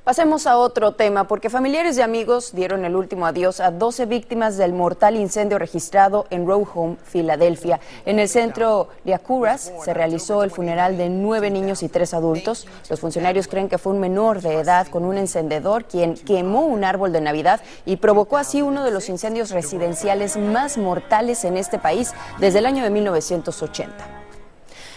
Pasemos 0.09 0.47
a 0.47 0.57
otro 0.57 0.93
tema, 0.93 1.25
porque 1.25 1.51
familiares 1.51 1.95
y 1.95 2.01
amigos 2.01 2.53
dieron 2.55 2.83
el 2.83 2.95
último 2.95 3.27
adiós 3.27 3.59
a 3.59 3.69
12 3.69 4.07
víctimas 4.07 4.57
del 4.57 4.73
mortal 4.73 5.15
incendio 5.15 5.59
registrado 5.59 6.25
en 6.31 6.47
Row 6.47 6.67
Home, 6.73 6.97
Filadelfia. 7.03 7.79
En 8.07 8.17
el 8.17 8.27
centro 8.27 8.87
Liacuras 9.03 9.71
se 9.85 9.93
realizó 9.93 10.41
el 10.41 10.49
funeral 10.49 10.97
de 10.97 11.09
nueve 11.09 11.51
niños 11.51 11.83
y 11.83 11.89
tres 11.89 12.15
adultos. 12.15 12.65
Los 12.89 13.01
funcionarios 13.01 13.47
creen 13.47 13.69
que 13.69 13.77
fue 13.77 13.93
un 13.93 13.99
menor 13.99 14.41
de 14.41 14.55
edad 14.55 14.87
con 14.87 15.05
un 15.05 15.15
encendedor 15.15 15.85
quien 15.85 16.15
quemó 16.15 16.65
un 16.65 16.83
árbol 16.83 17.13
de 17.13 17.21
Navidad 17.21 17.61
y 17.85 17.97
provocó 17.97 18.37
así 18.37 18.63
uno 18.63 18.83
de 18.83 18.89
los 18.89 19.09
incendios 19.09 19.51
residenciales 19.51 20.37
más 20.37 20.79
mortales 20.79 21.45
en 21.45 21.55
este 21.55 21.77
país 21.77 22.15
desde 22.39 22.57
el 22.57 22.65
año 22.65 22.83
de 22.83 22.89
1980. 22.89 24.18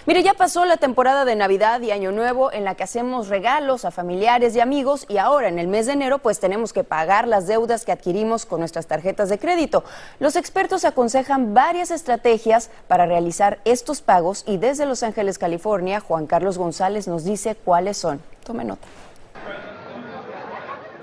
Mire, 0.05 0.25
ya 0.25 0.35
pasó 0.35 0.65
la 0.65 0.79
temporada 0.79 1.25
de 1.25 1.37
Navidad 1.37 1.81
y 1.81 1.93
Año 1.93 2.11
Nuevo 2.11 2.53
en 2.53 2.65
la 2.65 2.75
que 2.75 2.83
hacemos 2.83 3.29
regalos 3.29 3.85
a 3.85 3.93
familiares 3.93 4.57
y 4.57 4.61
amigos 4.61 5.07
y 5.09 5.19
ahora 5.19 5.47
en 5.47 5.61
el 5.61 5.69
mes 5.69 5.87
de 5.87 5.93
enero 5.93 6.19
pues 6.19 6.41
tenemos 6.41 6.73
que 6.73 6.83
pagar 6.83 7.29
las 7.29 7.47
deudas 7.47 7.85
que 7.85 7.93
adquirimos 7.93 8.45
con 8.45 8.59
nuestras 8.59 8.89
tarjetas 8.89 9.29
de 9.29 9.39
crédito. 9.39 9.85
Los 10.19 10.35
expertos 10.35 10.85
aconsejan 10.85 11.55
varias 11.55 11.93
estrategias 11.93 12.69
para 12.89 13.07
realizar 13.07 13.61
estos 13.65 14.01
pagos 14.01 14.43
y 14.45 14.57
desde 14.57 14.87
Los 14.87 15.05
Ángeles, 15.05 15.39
California, 15.39 16.01
Juan 16.01 16.27
Carlos 16.27 16.59
González 16.59 17.07
nos 17.07 17.23
dice 17.23 17.55
cuáles 17.55 17.97
son. 17.97 18.21
Tome 18.43 18.65
nota. 18.65 18.89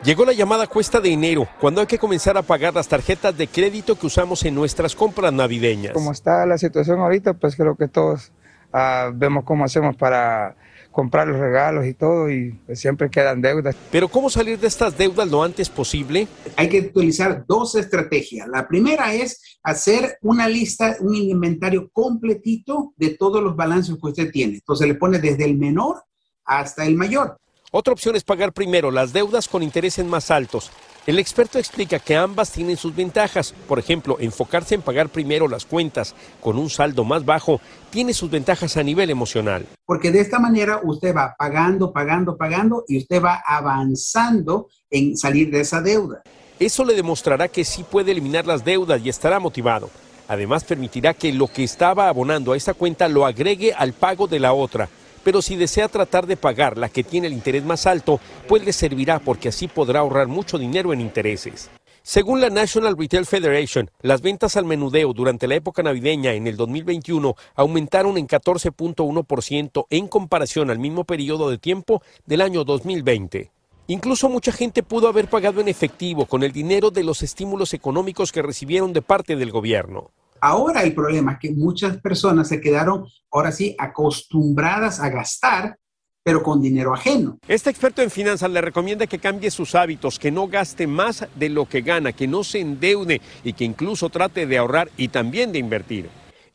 Llegó 0.04 0.26
la 0.26 0.34
llamada 0.34 0.68
cuesta 0.68 1.00
de 1.00 1.12
enero, 1.12 1.48
cuando 1.62 1.80
hay 1.80 1.88
que 1.88 2.00
comenzar 2.00 2.38
a 2.38 2.42
pagar 2.42 2.74
las 2.74 2.90
tarjetas 2.90 3.38
de 3.38 3.48
crédito 3.48 3.96
que 3.96 4.08
usamos 4.08 4.44
en 4.44 4.56
nuestras 4.56 4.94
compras 4.94 5.32
navideñas. 5.32 5.94
Como 5.94 6.12
está 6.12 6.46
la 6.46 6.58
situación 6.58 7.00
ahorita, 7.00 7.34
pues 7.34 7.56
creo 7.56 7.76
que 7.76 7.88
todos 7.88 8.32
Ah, 8.72 9.12
vemos 9.14 9.44
cómo 9.44 9.66
hacemos 9.66 9.96
para 9.96 10.56
comprar 10.92 11.28
los 11.28 11.40
regalos 11.40 11.86
y 11.86 11.94
todo 11.94 12.30
y 12.30 12.52
pues, 12.66 12.80
siempre 12.80 13.10
quedan 13.10 13.42
deudas. 13.42 13.76
Pero 13.92 14.08
¿cómo 14.08 14.30
salir 14.30 14.60
de 14.60 14.68
estas 14.68 14.98
deudas 14.98 15.30
lo 15.30 15.44
antes 15.44 15.70
posible? 15.70 16.28
Hay 16.56 16.70
que 16.70 16.80
utilizar 16.82 17.46
dos 17.48 17.76
estrategias. 17.76 18.48
La 18.48 18.68
primera 18.68 19.14
es 19.14 19.60
hacer 19.64 20.18
una 20.22 20.48
lista, 20.48 20.98
un 21.00 21.16
inventario 21.16 21.90
completito 21.92 22.94
de 22.98 23.12
todos 23.12 23.42
los 23.44 23.56
balances 23.56 23.96
que 23.96 24.08
usted 24.08 24.32
tiene. 24.32 24.56
Entonces 24.56 24.88
le 24.88 24.96
pone 24.96 25.20
desde 25.20 25.46
el 25.46 25.58
menor 25.58 26.04
hasta 26.44 26.86
el 26.86 26.96
mayor. 26.96 27.38
Otra 27.72 27.94
opción 27.94 28.16
es 28.16 28.24
pagar 28.24 28.52
primero 28.52 28.90
las 28.90 29.14
deudas 29.14 29.48
con 29.48 29.62
intereses 29.62 30.04
más 30.04 30.32
altos. 30.32 30.72
El 31.10 31.18
experto 31.18 31.58
explica 31.58 31.98
que 31.98 32.16
ambas 32.16 32.52
tienen 32.52 32.78
sus 32.78 32.96
ventajas. 32.96 33.56
Por 33.68 33.80
ejemplo, 33.80 34.18
enfocarse 34.20 34.76
en 34.76 34.84
pagar 34.84 35.10
primero 35.10 35.48
las 35.48 35.66
cuentas 35.66 36.14
con 36.40 36.56
un 36.60 36.70
saldo 36.70 37.04
más 37.04 37.26
bajo 37.26 37.60
tiene 37.90 38.14
sus 38.14 38.30
ventajas 38.30 38.78
a 38.78 38.84
nivel 38.84 39.10
emocional. 39.10 39.66
Porque 39.88 40.12
de 40.12 40.22
esta 40.22 40.38
manera 40.38 40.82
usted 40.84 41.16
va 41.16 41.36
pagando, 41.36 41.92
pagando, 41.92 42.38
pagando 42.38 42.84
y 42.88 43.00
usted 43.00 43.24
va 43.24 43.42
avanzando 43.44 44.68
en 44.92 45.18
salir 45.18 45.50
de 45.50 45.62
esa 45.62 45.82
deuda. 45.82 46.22
Eso 46.60 46.86
le 46.86 46.94
demostrará 46.94 47.48
que 47.48 47.66
sí 47.66 47.82
puede 47.82 48.12
eliminar 48.12 48.46
las 48.46 48.64
deudas 48.64 49.02
y 49.04 49.10
estará 49.10 49.40
motivado. 49.40 49.90
Además, 50.28 50.64
permitirá 50.64 51.16
que 51.16 51.34
lo 51.34 51.48
que 51.48 51.64
estaba 51.64 52.08
abonando 52.08 52.52
a 52.52 52.58
esa 52.58 52.76
cuenta 52.76 53.08
lo 53.08 53.26
agregue 53.26 53.74
al 53.74 53.94
pago 53.94 54.28
de 54.28 54.40
la 54.40 54.54
otra 54.54 54.88
pero 55.24 55.42
si 55.42 55.56
desea 55.56 55.88
tratar 55.88 56.28
de 56.28 56.38
pagar 56.38 56.78
la 56.78 56.90
que 56.90 57.04
tiene 57.04 57.28
el 57.28 57.34
interés 57.34 57.64
más 57.64 57.86
alto, 57.86 58.20
pues 58.48 58.64
le 58.64 58.74
servirá 58.74 59.20
porque 59.20 59.50
así 59.50 59.68
podrá 59.68 60.00
ahorrar 60.00 60.28
mucho 60.28 60.58
dinero 60.58 60.94
en 60.94 61.02
intereses. 61.02 61.70
Según 62.02 62.42
la 62.42 62.50
National 62.50 62.98
Retail 62.98 63.26
Federation, 63.26 63.92
las 64.02 64.22
ventas 64.22 64.56
al 64.56 64.66
menudeo 64.66 65.14
durante 65.14 65.48
la 65.48 65.56
época 65.56 65.84
navideña 65.84 66.34
en 66.34 66.48
el 66.48 66.58
2021 66.58 67.36
aumentaron 67.56 68.18
en 68.18 68.28
14.1% 68.28 69.86
en 69.90 70.08
comparación 70.08 70.72
al 70.72 70.80
mismo 70.80 71.04
periodo 71.04 71.50
de 71.50 71.58
tiempo 71.58 72.02
del 72.26 72.42
año 72.42 72.64
2020. 72.64 73.52
Incluso 73.88 74.30
mucha 74.30 74.52
gente 74.52 74.84
pudo 74.84 75.08
haber 75.08 75.28
pagado 75.28 75.62
en 75.62 75.68
efectivo 75.68 76.26
con 76.26 76.44
el 76.44 76.52
dinero 76.52 76.90
de 76.92 77.04
los 77.04 77.22
estímulos 77.22 77.74
económicos 77.74 78.32
que 78.32 78.42
recibieron 78.42 78.94
de 78.94 79.02
parte 79.02 79.36
del 79.36 79.52
gobierno. 79.52 80.12
Ahora 80.42 80.84
el 80.84 80.94
problema 80.94 81.34
es 81.34 81.40
que 81.40 81.52
muchas 81.52 81.98
personas 81.98 82.48
se 82.48 82.62
quedaron, 82.62 83.06
ahora 83.32 83.52
sí, 83.52 83.76
acostumbradas 83.78 85.00
a 85.00 85.10
gastar, 85.10 85.78
pero 86.24 86.44
con 86.44 86.62
dinero 86.62 86.94
ajeno. 86.94 87.40
Este 87.48 87.70
experto 87.70 88.02
en 88.02 88.12
finanzas 88.12 88.52
le 88.52 88.62
recomienda 88.62 89.08
que 89.08 89.20
cambie 89.20 89.52
sus 89.52 89.76
hábitos, 89.76 90.20
que 90.20 90.32
no 90.32 90.48
gaste 90.48 90.86
más 90.86 91.28
de 91.36 91.50
lo 91.50 91.66
que 91.66 91.82
gana, 91.82 92.12
que 92.12 92.28
no 92.28 92.44
se 92.44 92.60
endeude 92.60 93.22
y 93.44 93.54
que 93.54 93.66
incluso 93.66 94.10
trate 94.10 94.46
de 94.46 94.58
ahorrar 94.58 94.90
y 94.98 95.08
también 95.08 95.52
de 95.52 95.60
invertir. 95.60 96.10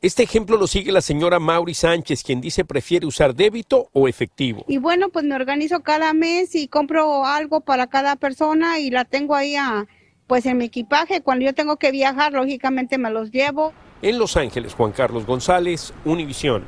Este 0.05 0.23
ejemplo 0.23 0.59
lo 0.59 0.67
sigue 0.67 0.93
la 0.93 1.01
señora 1.01 1.39
Mauri 1.39 1.73
Sánchez, 1.73 2.23
quien 2.23 2.43
dice 2.43 2.67
prefiere 2.67 3.07
usar 3.07 3.35
débito 3.35 3.89
o 3.95 4.07
efectivo. 4.07 4.63
Y 4.69 4.77
bueno, 4.77 5.09
pues 5.09 5.25
me 5.25 5.35
organizo 5.35 5.81
cada 5.81 6.13
mes 6.13 6.55
y 6.55 6.69
compro 6.69 7.25
algo 7.25 7.63
para 7.63 7.87
cada 7.87 8.15
persona 8.17 8.79
y 8.81 8.91
la 8.91 9.07
tengo 9.07 9.35
ahí 9.35 9.57
a 9.57 9.87
pues 10.27 10.47
en 10.47 10.59
mi 10.59 10.67
equipaje, 10.67 11.21
cuando 11.21 11.45
yo 11.45 11.55
tengo 11.55 11.77
que 11.77 11.91
viajar, 11.91 12.33
lógicamente 12.33 12.99
me 12.99 13.11
los 13.11 13.31
llevo. 13.31 13.73
En 14.03 14.19
Los 14.19 14.37
Ángeles, 14.37 14.75
Juan 14.75 14.93
Carlos 14.93 15.27
González, 15.27 15.93
Univisión. 16.05 16.65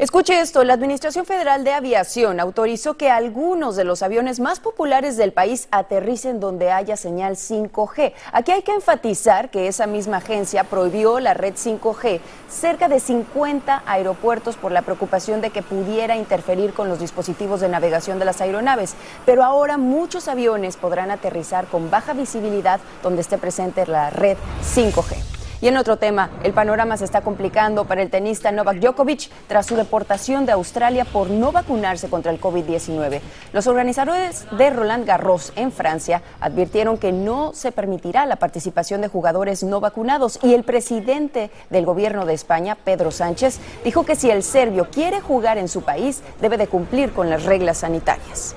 Escuche 0.00 0.40
esto, 0.40 0.64
la 0.64 0.72
Administración 0.72 1.26
Federal 1.26 1.62
de 1.62 1.74
Aviación 1.74 2.40
autorizó 2.40 2.94
que 2.94 3.10
algunos 3.10 3.76
de 3.76 3.84
los 3.84 4.02
aviones 4.02 4.40
más 4.40 4.58
populares 4.58 5.18
del 5.18 5.34
país 5.34 5.68
aterricen 5.72 6.40
donde 6.40 6.70
haya 6.70 6.96
señal 6.96 7.36
5G. 7.36 8.14
Aquí 8.32 8.50
hay 8.50 8.62
que 8.62 8.72
enfatizar 8.72 9.50
que 9.50 9.68
esa 9.68 9.86
misma 9.86 10.16
agencia 10.16 10.64
prohibió 10.64 11.20
la 11.20 11.34
red 11.34 11.52
5G 11.52 12.20
cerca 12.48 12.88
de 12.88 12.98
50 12.98 13.82
aeropuertos 13.84 14.56
por 14.56 14.72
la 14.72 14.80
preocupación 14.80 15.42
de 15.42 15.50
que 15.50 15.60
pudiera 15.60 16.16
interferir 16.16 16.72
con 16.72 16.88
los 16.88 16.98
dispositivos 16.98 17.60
de 17.60 17.68
navegación 17.68 18.18
de 18.18 18.24
las 18.24 18.40
aeronaves. 18.40 18.94
Pero 19.26 19.44
ahora 19.44 19.76
muchos 19.76 20.28
aviones 20.28 20.78
podrán 20.78 21.10
aterrizar 21.10 21.66
con 21.66 21.90
baja 21.90 22.14
visibilidad 22.14 22.80
donde 23.02 23.20
esté 23.20 23.36
presente 23.36 23.86
la 23.86 24.08
red 24.08 24.38
5G. 24.62 25.29
Y 25.62 25.68
en 25.68 25.76
otro 25.76 25.98
tema, 25.98 26.30
el 26.42 26.54
panorama 26.54 26.96
se 26.96 27.04
está 27.04 27.20
complicando 27.20 27.84
para 27.84 28.00
el 28.00 28.08
tenista 28.08 28.50
Novak 28.50 28.78
Djokovic 28.78 29.28
tras 29.46 29.66
su 29.66 29.76
deportación 29.76 30.46
de 30.46 30.52
Australia 30.52 31.04
por 31.04 31.28
no 31.28 31.52
vacunarse 31.52 32.08
contra 32.08 32.32
el 32.32 32.40
COVID-19. 32.40 33.20
Los 33.52 33.66
organizadores 33.66 34.46
de 34.56 34.70
Roland 34.70 35.04
Garros 35.04 35.52
en 35.56 35.70
Francia 35.70 36.22
advirtieron 36.40 36.96
que 36.96 37.12
no 37.12 37.52
se 37.52 37.72
permitirá 37.72 38.24
la 38.24 38.36
participación 38.36 39.02
de 39.02 39.08
jugadores 39.08 39.62
no 39.62 39.80
vacunados 39.80 40.38
y 40.42 40.54
el 40.54 40.64
presidente 40.64 41.50
del 41.68 41.84
gobierno 41.84 42.24
de 42.24 42.32
España, 42.32 42.74
Pedro 42.82 43.10
Sánchez, 43.10 43.58
dijo 43.84 44.04
que 44.04 44.16
si 44.16 44.30
el 44.30 44.42
serbio 44.42 44.88
quiere 44.90 45.20
jugar 45.20 45.58
en 45.58 45.68
su 45.68 45.82
país, 45.82 46.22
debe 46.40 46.56
de 46.56 46.68
cumplir 46.68 47.12
con 47.12 47.28
las 47.28 47.44
reglas 47.44 47.78
sanitarias. 47.78 48.54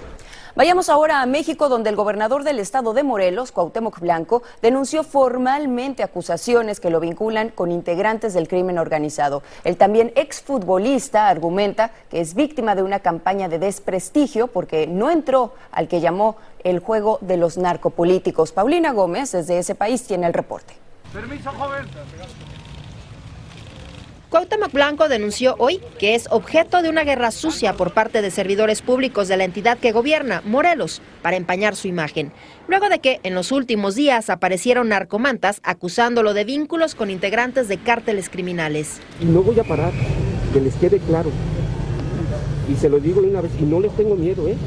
Vayamos 0.55 0.87
ahora 0.89 1.23
a 1.23 1.25
México, 1.25 1.67
donde 1.67 1.89
el 1.89 1.95
gobernador 1.95 2.43
del 2.43 2.59
estado 2.59 2.93
de 2.93 3.01
Morelos, 3.01 3.51
Cuauhtémoc 3.51 3.99
Blanco, 3.99 4.43
denunció 4.61 5.03
formalmente 5.03 6.03
acusaciones 6.03 6.79
que 6.79 6.91
lo 6.91 6.99
vinculan 6.99 7.49
con 7.49 7.71
integrantes 7.71 8.35
del 8.35 8.47
crimen 8.47 8.77
organizado. 8.77 9.41
El 9.63 9.77
también 9.77 10.11
exfutbolista 10.15 11.27
argumenta 11.27 11.89
que 12.11 12.21
es 12.21 12.35
víctima 12.35 12.75
de 12.75 12.83
una 12.83 12.99
campaña 12.99 13.49
de 13.49 13.57
desprestigio 13.57 14.45
porque 14.45 14.85
no 14.85 15.09
entró 15.09 15.55
al 15.71 15.87
que 15.87 16.01
llamó 16.01 16.35
el 16.63 16.77
juego 16.77 17.17
de 17.21 17.37
los 17.37 17.57
narcopolíticos. 17.57 18.51
Paulina 18.51 18.91
Gómez, 18.91 19.31
desde 19.31 19.57
ese 19.57 19.73
país, 19.73 20.03
tiene 20.03 20.27
el 20.27 20.33
reporte. 20.33 20.75
Permiso, 21.11 21.49
joven. 21.49 21.87
Cuauhtémoc 24.33 24.71
Blanco 24.71 25.09
denunció 25.09 25.53
hoy 25.59 25.79
que 25.99 26.15
es 26.15 26.27
objeto 26.31 26.81
de 26.81 26.89
una 26.89 27.03
guerra 27.03 27.29
sucia 27.29 27.73
por 27.73 27.93
parte 27.93 28.23
de 28.23 28.31
servidores 28.31 28.81
públicos 28.81 29.27
de 29.27 29.37
la 29.37 29.43
entidad 29.43 29.77
que 29.77 29.91
gobierna, 29.91 30.41
Morelos, 30.43 31.03
para 31.21 31.37
empañar 31.37 31.75
su 31.75 31.87
imagen. 31.87 32.31
Luego 32.67 32.89
de 32.89 32.97
que 32.97 33.19
en 33.21 33.35
los 33.35 33.51
últimos 33.51 33.93
días 33.93 34.31
aparecieron 34.31 34.89
narcomantas 34.89 35.59
acusándolo 35.61 36.33
de 36.33 36.45
vínculos 36.45 36.95
con 36.95 37.11
integrantes 37.11 37.67
de 37.67 37.77
cárteles 37.77 38.27
criminales. 38.27 39.01
Y 39.21 39.25
no 39.25 39.43
voy 39.43 39.59
a 39.59 39.63
parar, 39.63 39.91
que 40.51 40.61
les 40.61 40.73
quede 40.77 40.97
claro. 40.97 41.29
Y 42.67 42.75
se 42.75 42.89
lo 42.89 42.99
digo 42.99 43.21
una 43.21 43.41
vez, 43.41 43.51
y 43.61 43.65
no 43.65 43.79
les 43.79 43.95
tengo 43.95 44.15
miedo, 44.15 44.47
¿eh? 44.47 44.57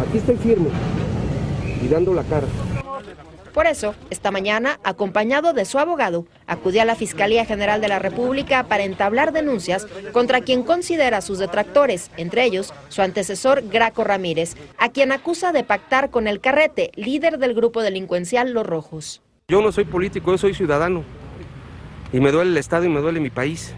Aquí 0.00 0.18
estoy 0.18 0.36
firme 0.36 0.68
y 1.82 1.88
dando 1.88 2.14
la 2.14 2.22
cara. 2.22 2.46
Por 3.52 3.66
eso, 3.66 3.94
esta 4.10 4.30
mañana, 4.30 4.78
acompañado 4.84 5.52
de 5.52 5.64
su 5.64 5.78
abogado, 5.78 6.26
acudió 6.46 6.82
a 6.82 6.84
la 6.84 6.94
Fiscalía 6.94 7.44
General 7.44 7.80
de 7.80 7.88
la 7.88 7.98
República 7.98 8.64
para 8.64 8.84
entablar 8.84 9.32
denuncias 9.32 9.86
contra 10.12 10.40
quien 10.40 10.62
considera 10.62 11.20
sus 11.20 11.38
detractores, 11.38 12.10
entre 12.16 12.44
ellos 12.44 12.72
su 12.88 13.02
antecesor 13.02 13.62
Graco 13.68 14.04
Ramírez, 14.04 14.56
a 14.78 14.90
quien 14.90 15.10
acusa 15.10 15.52
de 15.52 15.64
pactar 15.64 16.10
con 16.10 16.28
el 16.28 16.40
Carrete, 16.40 16.92
líder 16.94 17.38
del 17.38 17.54
grupo 17.54 17.82
delincuencial 17.82 18.52
Los 18.52 18.66
Rojos. 18.66 19.20
Yo 19.48 19.60
no 19.60 19.72
soy 19.72 19.84
político, 19.84 20.30
yo 20.30 20.38
soy 20.38 20.54
ciudadano. 20.54 21.02
Y 22.12 22.20
me 22.20 22.30
duele 22.30 22.52
el 22.52 22.56
Estado 22.56 22.84
y 22.84 22.88
me 22.88 23.00
duele 23.00 23.18
mi 23.18 23.30
país. 23.30 23.74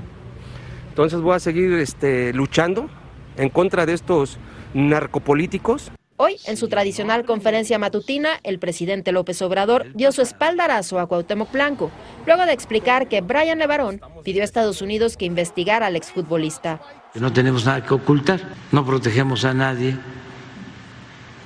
Entonces 0.91 1.21
voy 1.21 1.35
a 1.35 1.41
seguir 1.41 1.73
este, 1.75 2.35
luchando 2.35 2.91
en 3.39 3.49
contra 3.49 3.87
de 3.87 3.95
estos 3.95 4.39
narcopolíticos. 4.75 5.91
Hoy, 6.25 6.37
en 6.47 6.57
su 6.57 6.69
tradicional 6.69 7.25
conferencia 7.25 7.81
matutina, 7.81 8.39
el 8.45 8.61
presidente 8.61 9.11
López 9.11 9.43
Obrador 9.43 9.93
dio 9.95 10.13
su 10.13 10.23
espaldarazo 10.23 11.01
a 11.01 11.09
Cuauhtémoc 11.09 11.51
Blanco, 11.51 11.91
luego 12.27 12.47
de 12.47 12.53
explicar 12.53 13.09
que 13.09 13.23
Brian 13.23 13.59
Levarón 13.59 14.01
pidió 14.23 14.43
a 14.43 14.45
Estados 14.45 14.83
Unidos 14.83 15.17
que 15.17 15.25
investigara 15.25 15.87
al 15.87 15.97
exfutbolista. 15.97 16.81
No 17.17 17.33
tenemos 17.33 17.65
nada 17.65 17.85
que 17.85 17.93
ocultar, 17.93 18.41
no 18.71 18.87
protegemos 18.87 19.45
a 19.45 19.53
nadie 19.53 19.99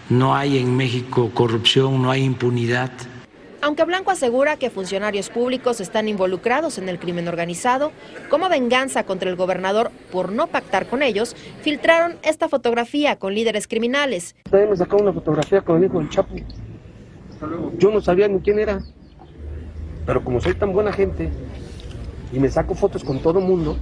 no 0.08 0.36
hay 0.36 0.58
en 0.58 0.76
México 0.76 1.30
corrupción, 1.34 2.00
no 2.00 2.10
hay 2.10 2.22
impunidad. 2.22 2.92
Aunque 3.66 3.82
Blanco 3.82 4.12
asegura 4.12 4.56
que 4.56 4.70
funcionarios 4.70 5.28
públicos 5.28 5.80
están 5.80 6.06
involucrados 6.06 6.78
en 6.78 6.88
el 6.88 7.00
crimen 7.00 7.26
organizado, 7.26 7.90
como 8.30 8.48
venganza 8.48 9.02
contra 9.02 9.28
el 9.28 9.34
gobernador 9.34 9.90
por 10.12 10.30
no 10.30 10.46
pactar 10.46 10.86
con 10.86 11.02
ellos, 11.02 11.34
filtraron 11.62 12.16
esta 12.22 12.48
fotografía 12.48 13.16
con 13.16 13.34
líderes 13.34 13.66
criminales. 13.66 14.36
También 14.48 14.70
me 14.70 14.76
sacó 14.76 14.98
una 14.98 15.12
fotografía 15.12 15.62
con 15.62 15.78
el 15.78 15.86
hijo 15.86 15.98
del 15.98 16.08
Chapo. 16.10 16.36
Yo 17.76 17.90
no 17.90 18.00
sabía 18.00 18.28
ni 18.28 18.38
quién 18.38 18.60
era, 18.60 18.84
pero 20.06 20.22
como 20.22 20.40
soy 20.40 20.54
tan 20.54 20.72
buena 20.72 20.92
gente 20.92 21.28
y 22.32 22.38
me 22.38 22.48
saco 22.48 22.76
fotos 22.76 23.02
con 23.02 23.18
todo 23.18 23.40
el 23.40 23.46
mundo. 23.46 23.76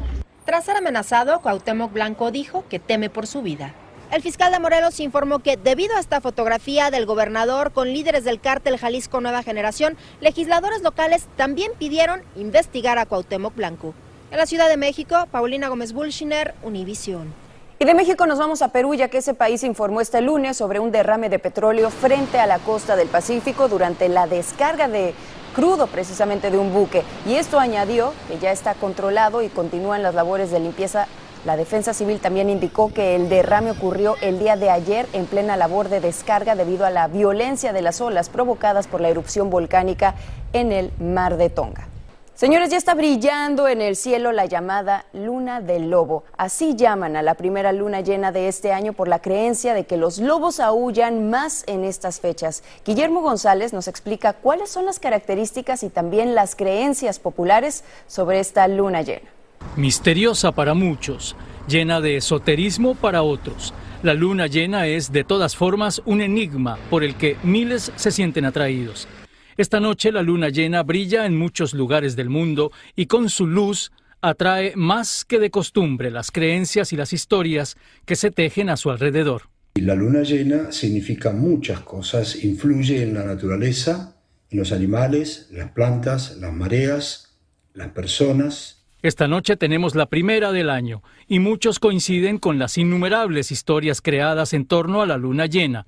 Tras 0.47 0.65
ser 0.65 0.79
amenazado, 0.79 1.43
Cuauhtémoc 1.43 1.93
Blanco 1.93 2.31
dijo 2.31 2.65
que 2.71 2.79
teme 2.79 3.11
por 3.11 3.27
su 3.27 3.43
vida. 3.43 3.75
El 4.15 4.23
fiscal 4.23 4.53
de 4.53 4.61
Morelos 4.61 5.01
informó 5.01 5.41
que 5.41 5.57
debido 5.57 5.97
a 5.97 5.99
esta 5.99 6.21
fotografía 6.21 6.93
del 6.93 7.05
gobernador 7.05 7.73
con 7.73 7.93
líderes 7.93 8.23
del 8.23 8.41
cártel 8.41 8.79
Jalisco 8.79 9.21
Nueva 9.21 9.43
Generación, 9.43 9.97
legisladores 10.21 10.83
locales 10.83 11.27
también 11.37 11.73
pidieron 11.81 12.23
investigar 12.37 12.97
a 12.97 13.07
Cuauhtémoc 13.07 13.57
Blanco. 13.57 13.93
En 14.31 14.39
la 14.39 14.47
Ciudad 14.47 14.69
de 14.69 14.77
México, 14.77 15.27
Paulina 15.33 15.67
Gómez 15.67 15.93
Bulshiner, 15.93 16.55
Univisión. 16.63 17.35
Y 17.81 17.87
de 17.87 17.95
México 17.95 18.25
nos 18.29 18.39
vamos 18.39 18.63
a 18.63 18.69
Perú, 18.69 18.95
ya 18.95 19.09
que 19.09 19.19
ese 19.19 19.35
país 19.35 19.65
informó 19.65 20.01
este 20.01 20.21
lunes 20.21 20.57
sobre 20.57 20.79
un 20.79 20.93
derrame 20.93 21.29
de 21.29 21.41
petróleo 21.41 21.91
frente 21.91 22.39
a 22.39 22.47
la 22.47 22.61
costa 22.61 22.95
del 22.95 23.09
Pacífico 23.09 23.67
durante 23.67 24.09
la 24.09 24.29
descarga 24.29 24.87
de 24.87 25.13
crudo 25.57 25.89
precisamente 25.89 26.53
de 26.53 26.59
un 26.59 26.73
buque. 26.73 27.03
Y 27.27 27.35
esto 27.35 27.59
añadió 27.59 28.13
que 28.29 28.39
ya 28.39 28.53
está 28.53 28.75
controlado 28.75 29.43
y 29.43 29.49
continúan 29.49 30.05
las 30.05 30.15
labores 30.15 30.53
de 30.53 30.61
limpieza 30.61 31.09
la 31.45 31.57
Defensa 31.57 31.93
Civil 31.93 32.21
también 32.21 32.49
indicó 32.49 32.93
que 32.93 33.15
el 33.15 33.29
derrame 33.29 33.71
ocurrió 33.71 34.17
el 34.23 34.39
día 34.39 34.57
de 34.57 34.71
ayer 34.71 35.07
en 35.13 35.27
plena 35.27 35.59
labor 35.59 35.91
de 35.91 36.01
descarga 36.01 36.55
debido 36.55 36.87
a 36.87 36.91
la 36.91 37.07
violencia 37.07 37.75
de 37.75 37.83
las 37.83 38.01
olas 38.01 38.31
provocadas 38.31 38.87
por 38.87 39.03
la 39.03 39.11
erupción 39.11 39.51
volcánica 39.51 40.15
en 40.55 40.73
el 40.73 40.91
mar 40.99 41.37
de 41.37 41.51
Tonga. 41.51 41.89
Señores, 42.35 42.71
ya 42.71 42.79
está 42.79 42.95
brillando 42.95 43.69
en 43.69 43.81
el 43.81 43.95
cielo 43.95 44.33
la 44.33 44.47
llamada 44.47 45.05
luna 45.13 45.61
del 45.61 45.91
lobo. 45.91 46.25
Así 46.37 46.75
llaman 46.75 47.15
a 47.15 47.23
la 47.23 47.35
primera 47.35 47.73
luna 47.73 48.01
llena 48.01 48.33
de 48.33 48.49
este 48.49 48.73
año 48.73 48.93
por 48.93 49.07
la 49.07 49.21
creencia 49.21 49.75
de 49.75 49.85
que 49.85 49.99
los 49.99 50.19
lobos 50.19 50.61
aullan 50.61 51.31
más 51.31 51.63
en 51.69 51.85
estas 51.85 52.21
fechas. 52.21 52.65
Guillermo 52.85 53.21
González 53.21 53.73
nos 53.73 53.87
explica 53.87 54.33
cuáles 54.33 54.71
son 54.71 54.87
las 54.87 54.99
características 54.99 55.83
y 55.85 55.91
también 55.91 56.35
las 56.35 56.57
creencias 56.57 57.19
populares 57.19 57.85
sobre 58.09 58.41
esta 58.41 58.67
luna 58.67 59.03
llena. 59.03 59.34
Misteriosa 59.77 60.53
para 60.53 60.75
muchos, 60.75 61.37
llena 61.67 62.01
de 62.01 62.17
esoterismo 62.17 62.95
para 62.95 63.23
otros. 63.23 63.75
La 64.03 64.15
luna 64.15 64.47
llena 64.47 64.87
es 64.87 65.13
de 65.13 65.25
todas 65.25 65.57
formas 65.57 66.03
un 66.05 66.21
enigma 66.21 66.79
por 66.91 67.05
el 67.05 67.15
que 67.17 67.37
miles 67.43 67.91
se 67.97 68.11
sienten 68.11 68.45
atraídos. 68.45 69.09
Esta 69.57 69.81
noche 69.81 70.13
la 70.13 70.23
luna 70.23 70.49
llena 70.49 70.83
brilla 70.83 71.27
en 71.27 71.37
muchos 71.37 71.75
lugares 71.75 72.17
del 72.17 72.29
mundo 72.29 72.73
y 72.97 73.07
con 73.07 73.31
su 73.31 73.47
luz 73.47 73.93
atrae 74.21 74.73
más 74.75 75.25
que 75.25 75.39
de 75.39 75.51
costumbre 75.51 76.11
las 76.11 76.31
creencias 76.31 76.93
y 76.93 76.97
las 76.97 77.13
historias 77.13 77.77
que 78.05 78.17
se 78.17 78.31
tejen 78.31 78.71
a 78.71 78.77
su 78.77 78.91
alrededor. 78.91 79.43
La 79.75 79.95
luna 79.95 80.23
llena 80.23 80.73
significa 80.73 81.33
muchas 81.33 81.81
cosas, 81.81 82.45
influye 82.45 83.03
en 83.03 83.15
la 83.15 83.25
naturaleza, 83.25 84.17
en 84.51 84.59
los 84.59 84.73
animales, 84.73 85.49
las 85.51 85.73
plantas, 85.73 86.37
las 86.39 86.53
mareas, 86.53 87.37
las 87.75 87.89
personas, 87.89 88.84
esta 89.09 89.29
noche 89.29 89.59
tenemos 89.59 89.95
la 89.95 90.07
primera 90.07 90.51
del 90.51 90.71
año 90.71 91.03
y 91.29 91.39
muchos 91.39 91.79
coinciden 91.79 92.39
con 92.39 92.59
las 92.59 92.79
innumerables 92.79 93.53
historias 93.53 94.01
creadas 94.01 94.55
en 94.55 94.65
torno 94.65 95.03
a 95.03 95.07
la 95.07 95.19
luna 95.19 95.45
llena. 95.45 95.87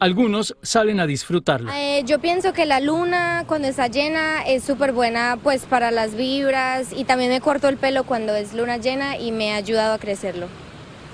Algunos 0.00 0.56
salen 0.62 0.98
a 0.98 1.06
disfrutarla. 1.06 1.78
Eh, 1.78 2.02
yo 2.06 2.18
pienso 2.18 2.54
que 2.54 2.64
la 2.64 2.80
luna 2.80 3.44
cuando 3.46 3.68
está 3.68 3.88
llena 3.88 4.42
es 4.42 4.64
súper 4.64 4.92
buena 4.92 5.38
pues 5.42 5.66
para 5.66 5.90
las 5.90 6.14
vibras 6.14 6.94
y 6.96 7.04
también 7.04 7.30
me 7.30 7.42
corto 7.42 7.68
el 7.68 7.76
pelo 7.76 8.04
cuando 8.04 8.34
es 8.34 8.54
luna 8.54 8.78
llena 8.78 9.18
y 9.18 9.32
me 9.32 9.52
ha 9.52 9.56
ayudado 9.56 9.92
a 9.92 9.98
crecerlo. 9.98 10.46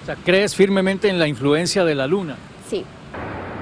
O 0.02 0.06
sea, 0.06 0.14
¿crees 0.14 0.54
firmemente 0.54 1.08
en 1.08 1.18
la 1.18 1.26
influencia 1.26 1.84
de 1.84 1.96
la 1.96 2.06
luna? 2.06 2.37
Sí. 2.70 2.84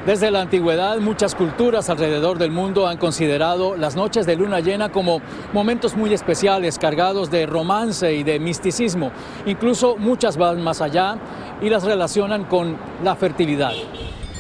Desde 0.07 0.31
la 0.31 0.41
antigüedad, 0.41 0.99
muchas 0.99 1.35
culturas 1.35 1.91
alrededor 1.91 2.39
del 2.39 2.51
mundo 2.51 2.87
han 2.89 2.97
considerado 2.97 3.77
las 3.77 3.97
noches 3.97 4.25
de 4.25 4.35
luna 4.35 4.61
llena 4.61 4.91
como 4.91 5.21
momentos 5.53 5.95
muy 5.95 6.15
especiales, 6.15 6.79
cargados 6.79 7.31
de 7.31 7.45
romance 7.45 8.15
y 8.15 8.23
de 8.23 8.41
misticismo. 8.41 9.13
Incluso 9.45 9.99
muchas 9.99 10.39
van 10.39 10.63
más 10.63 10.81
allá 10.81 11.19
y 11.61 11.69
las 11.69 11.85
relacionan 11.85 12.45
con 12.45 12.79
la 13.05 13.15
fertilidad. 13.15 13.73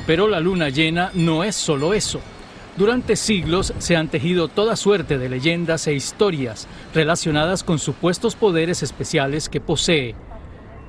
Pero 0.06 0.28
la 0.28 0.40
luna 0.40 0.70
llena 0.70 1.10
no 1.12 1.44
es 1.44 1.56
solo 1.56 1.92
eso. 1.92 2.20
Durante 2.78 3.14
siglos 3.14 3.74
se 3.76 3.96
han 3.96 4.08
tejido 4.08 4.48
toda 4.48 4.76
suerte 4.76 5.18
de 5.18 5.28
leyendas 5.28 5.86
e 5.86 5.92
historias 5.92 6.68
relacionadas 6.94 7.64
con 7.64 7.78
supuestos 7.78 8.34
poderes 8.34 8.82
especiales 8.82 9.50
que 9.50 9.60
posee. 9.60 10.14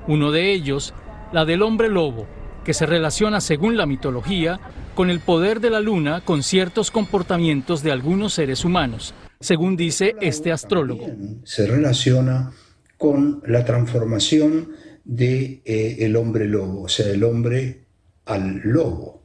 Uno 0.08 0.30
de 0.30 0.50
ellos, 0.50 0.94
la 1.30 1.44
del 1.44 1.60
hombre 1.60 1.90
lobo, 1.90 2.26
que 2.64 2.74
se 2.74 2.86
relaciona, 2.86 3.40
según 3.40 3.76
la 3.76 3.86
mitología, 3.86 4.60
con 4.94 5.10
el 5.10 5.20
poder 5.20 5.60
de 5.60 5.70
la 5.70 5.80
luna 5.80 6.20
con 6.20 6.42
ciertos 6.42 6.90
comportamientos 6.90 7.82
de 7.82 7.92
algunos 7.92 8.34
seres 8.34 8.64
humanos, 8.64 9.14
según 9.40 9.76
dice 9.76 10.14
este 10.20 10.52
astrólogo. 10.52 11.06
Se 11.44 11.66
relaciona 11.66 12.52
con 12.96 13.42
la 13.46 13.64
transformación 13.64 14.70
de 15.04 15.62
eh, 15.64 15.96
el 16.00 16.16
hombre 16.16 16.46
lobo, 16.46 16.82
o 16.82 16.88
sea, 16.88 17.10
el 17.10 17.24
hombre 17.24 17.86
al 18.26 18.60
lobo. 18.64 19.21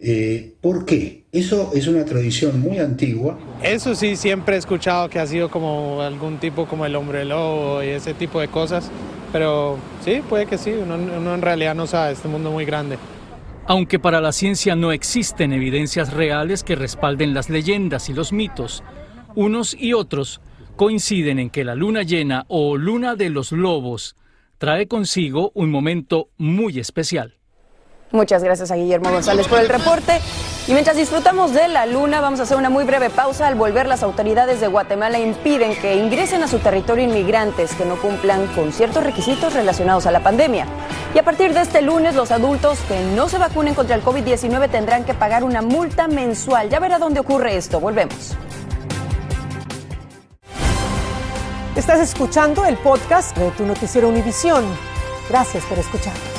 Eh, 0.00 0.54
¿Por 0.60 0.84
qué? 0.84 1.24
Eso 1.32 1.72
es 1.74 1.88
una 1.88 2.04
tradición 2.04 2.60
muy 2.60 2.78
antigua. 2.78 3.38
Eso 3.62 3.94
sí, 3.94 4.16
siempre 4.16 4.54
he 4.54 4.58
escuchado 4.58 5.08
que 5.08 5.18
ha 5.18 5.26
sido 5.26 5.50
como 5.50 6.00
algún 6.00 6.38
tipo 6.38 6.66
como 6.66 6.86
el 6.86 6.94
hombre 6.94 7.24
lobo 7.24 7.82
y 7.82 7.88
ese 7.88 8.14
tipo 8.14 8.40
de 8.40 8.48
cosas. 8.48 8.90
Pero 9.32 9.76
sí, 10.04 10.22
puede 10.28 10.46
que 10.46 10.56
sí, 10.56 10.70
uno, 10.70 11.34
en 11.34 11.42
realidad 11.42 11.74
no 11.74 11.86
sabe, 11.86 12.12
este 12.12 12.28
mundo 12.28 12.48
es 12.48 12.54
muy 12.54 12.64
grande. 12.64 12.96
Aunque 13.66 13.98
para 13.98 14.20
la 14.22 14.32
ciencia 14.32 14.74
no 14.74 14.92
existen 14.92 15.52
evidencias 15.52 16.14
reales 16.14 16.64
que 16.64 16.76
respalden 16.76 17.34
las 17.34 17.50
leyendas 17.50 18.08
y 18.08 18.14
los 18.14 18.32
mitos, 18.32 18.82
unos 19.34 19.76
y 19.78 19.92
otros 19.92 20.40
coinciden 20.76 21.38
en 21.38 21.50
que 21.50 21.64
la 21.64 21.74
luna 21.74 22.02
llena 22.02 22.46
o 22.48 22.78
luna 22.78 23.14
de 23.16 23.28
los 23.28 23.52
lobos 23.52 24.16
trae 24.56 24.88
consigo 24.88 25.52
un 25.54 25.70
momento 25.70 26.30
muy 26.38 26.78
especial. 26.78 27.37
Muchas 28.10 28.42
gracias 28.42 28.70
a 28.70 28.76
Guillermo 28.76 29.10
González 29.10 29.46
por 29.48 29.58
el 29.58 29.68
reporte. 29.68 30.20
Y 30.66 30.72
mientras 30.72 30.96
disfrutamos 30.96 31.52
de 31.52 31.68
la 31.68 31.84
luna, 31.84 32.20
vamos 32.20 32.40
a 32.40 32.44
hacer 32.44 32.56
una 32.56 32.70
muy 32.70 32.84
breve 32.84 33.10
pausa. 33.10 33.46
Al 33.46 33.54
volver, 33.54 33.86
las 33.86 34.02
autoridades 34.02 34.60
de 34.60 34.66
Guatemala 34.66 35.18
impiden 35.18 35.74
que 35.76 35.96
ingresen 35.96 36.42
a 36.42 36.48
su 36.48 36.58
territorio 36.58 37.04
inmigrantes 37.04 37.74
que 37.74 37.84
no 37.84 38.00
cumplan 38.00 38.46
con 38.48 38.72
ciertos 38.72 39.04
requisitos 39.04 39.52
relacionados 39.52 40.06
a 40.06 40.10
la 40.10 40.20
pandemia. 40.20 40.66
Y 41.14 41.18
a 41.18 41.22
partir 41.22 41.52
de 41.52 41.60
este 41.60 41.82
lunes, 41.82 42.14
los 42.14 42.30
adultos 42.30 42.78
que 42.88 42.98
no 43.14 43.28
se 43.28 43.38
vacunen 43.38 43.74
contra 43.74 43.94
el 43.94 44.02
COVID-19 44.02 44.70
tendrán 44.70 45.04
que 45.04 45.12
pagar 45.14 45.44
una 45.44 45.60
multa 45.60 46.08
mensual. 46.08 46.70
Ya 46.70 46.80
verá 46.80 46.98
dónde 46.98 47.20
ocurre 47.20 47.56
esto. 47.56 47.78
Volvemos. 47.78 48.36
Estás 51.76 52.00
escuchando 52.00 52.64
el 52.64 52.76
podcast 52.78 53.36
de 53.36 53.50
tu 53.52 53.64
noticiero 53.64 54.08
Univisión. 54.08 54.64
Gracias 55.28 55.64
por 55.64 55.78
escuchar. 55.78 56.37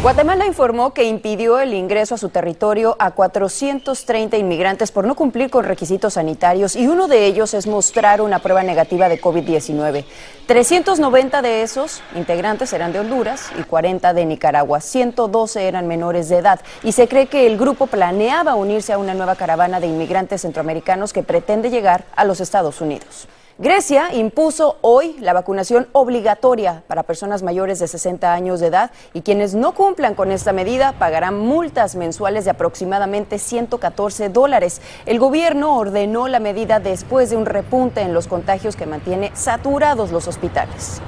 Guatemala 0.00 0.46
informó 0.46 0.94
que 0.94 1.02
impidió 1.02 1.58
el 1.58 1.74
ingreso 1.74 2.14
a 2.14 2.18
su 2.18 2.28
territorio 2.28 2.94
a 3.00 3.10
430 3.10 4.36
inmigrantes 4.36 4.92
por 4.92 5.04
no 5.04 5.16
cumplir 5.16 5.50
con 5.50 5.64
requisitos 5.64 6.14
sanitarios 6.14 6.76
y 6.76 6.86
uno 6.86 7.08
de 7.08 7.26
ellos 7.26 7.52
es 7.52 7.66
mostrar 7.66 8.20
una 8.20 8.38
prueba 8.38 8.62
negativa 8.62 9.08
de 9.08 9.20
COVID-19. 9.20 10.04
390 10.46 11.42
de 11.42 11.62
esos 11.62 12.00
integrantes 12.14 12.72
eran 12.72 12.92
de 12.92 13.00
Honduras 13.00 13.50
y 13.58 13.64
40 13.64 14.14
de 14.14 14.24
Nicaragua. 14.24 14.80
112 14.80 15.66
eran 15.66 15.88
menores 15.88 16.28
de 16.28 16.38
edad 16.38 16.60
y 16.84 16.92
se 16.92 17.08
cree 17.08 17.26
que 17.26 17.48
el 17.48 17.58
grupo 17.58 17.88
planeaba 17.88 18.54
unirse 18.54 18.92
a 18.92 18.98
una 18.98 19.14
nueva 19.14 19.34
caravana 19.34 19.80
de 19.80 19.88
inmigrantes 19.88 20.42
centroamericanos 20.42 21.12
que 21.12 21.24
pretende 21.24 21.70
llegar 21.70 22.04
a 22.14 22.24
los 22.24 22.40
Estados 22.40 22.80
Unidos. 22.80 23.26
Grecia 23.60 24.14
impuso 24.14 24.76
hoy 24.82 25.16
la 25.18 25.32
vacunación 25.32 25.88
obligatoria 25.90 26.84
para 26.86 27.02
personas 27.02 27.42
mayores 27.42 27.80
de 27.80 27.88
60 27.88 28.32
años 28.32 28.60
de 28.60 28.68
edad 28.68 28.92
y 29.14 29.22
quienes 29.22 29.56
no 29.56 29.74
cumplan 29.74 30.14
con 30.14 30.30
esta 30.30 30.52
medida 30.52 30.92
pagarán 30.92 31.40
multas 31.40 31.96
mensuales 31.96 32.44
de 32.44 32.52
aproximadamente 32.52 33.40
114 33.40 34.28
dólares. 34.28 34.80
El 35.06 35.18
gobierno 35.18 35.76
ordenó 35.76 36.28
la 36.28 36.38
medida 36.38 36.78
después 36.78 37.30
de 37.30 37.36
un 37.36 37.46
repunte 37.46 38.00
en 38.00 38.14
los 38.14 38.28
contagios 38.28 38.76
que 38.76 38.86
mantiene 38.86 39.32
saturados 39.34 40.12
los 40.12 40.28
hospitales. 40.28 41.00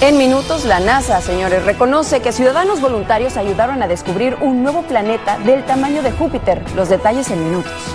En 0.00 0.16
minutos, 0.16 0.64
la 0.64 0.80
NASA, 0.80 1.20
señores, 1.20 1.62
reconoce 1.66 2.20
que 2.20 2.32
ciudadanos 2.32 2.80
voluntarios 2.80 3.36
ayudaron 3.36 3.82
a 3.82 3.86
descubrir 3.86 4.38
un 4.40 4.62
nuevo 4.62 4.80
planeta 4.80 5.36
del 5.40 5.62
tamaño 5.66 6.02
de 6.02 6.10
Júpiter. 6.10 6.62
Los 6.74 6.88
detalles 6.88 7.30
en 7.30 7.44
minutos. 7.44 7.94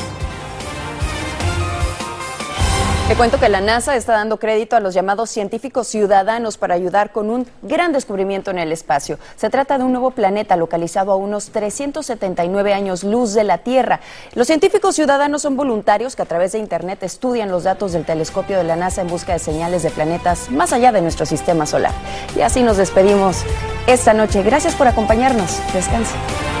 Te 3.11 3.17
cuento 3.17 3.41
que 3.41 3.49
la 3.49 3.59
NASA 3.59 3.97
está 3.97 4.13
dando 4.13 4.39
crédito 4.39 4.77
a 4.77 4.79
los 4.79 4.93
llamados 4.93 5.29
científicos 5.29 5.89
ciudadanos 5.89 6.55
para 6.55 6.75
ayudar 6.75 7.11
con 7.11 7.29
un 7.29 7.45
gran 7.61 7.91
descubrimiento 7.91 8.51
en 8.51 8.57
el 8.57 8.71
espacio. 8.71 9.19
Se 9.35 9.49
trata 9.49 9.77
de 9.77 9.83
un 9.83 9.91
nuevo 9.91 10.11
planeta 10.11 10.55
localizado 10.55 11.11
a 11.11 11.17
unos 11.17 11.49
379 11.49 12.73
años 12.73 13.03
luz 13.03 13.33
de 13.33 13.43
la 13.43 13.57
Tierra. 13.57 13.99
Los 14.33 14.47
científicos 14.47 14.95
ciudadanos 14.95 15.41
son 15.41 15.57
voluntarios 15.57 16.15
que 16.15 16.21
a 16.21 16.25
través 16.25 16.53
de 16.53 16.59
Internet 16.59 17.03
estudian 17.03 17.51
los 17.51 17.63
datos 17.63 17.91
del 17.91 18.05
telescopio 18.05 18.57
de 18.57 18.63
la 18.63 18.77
NASA 18.77 19.01
en 19.01 19.09
busca 19.09 19.33
de 19.33 19.39
señales 19.39 19.83
de 19.83 19.89
planetas 19.89 20.49
más 20.49 20.71
allá 20.71 20.93
de 20.93 21.01
nuestro 21.01 21.25
sistema 21.25 21.65
solar. 21.65 21.91
Y 22.37 22.39
así 22.43 22.63
nos 22.63 22.77
despedimos 22.77 23.43
esta 23.87 24.13
noche. 24.13 24.41
Gracias 24.41 24.73
por 24.73 24.87
acompañarnos. 24.87 25.59
Descansen. 25.73 26.60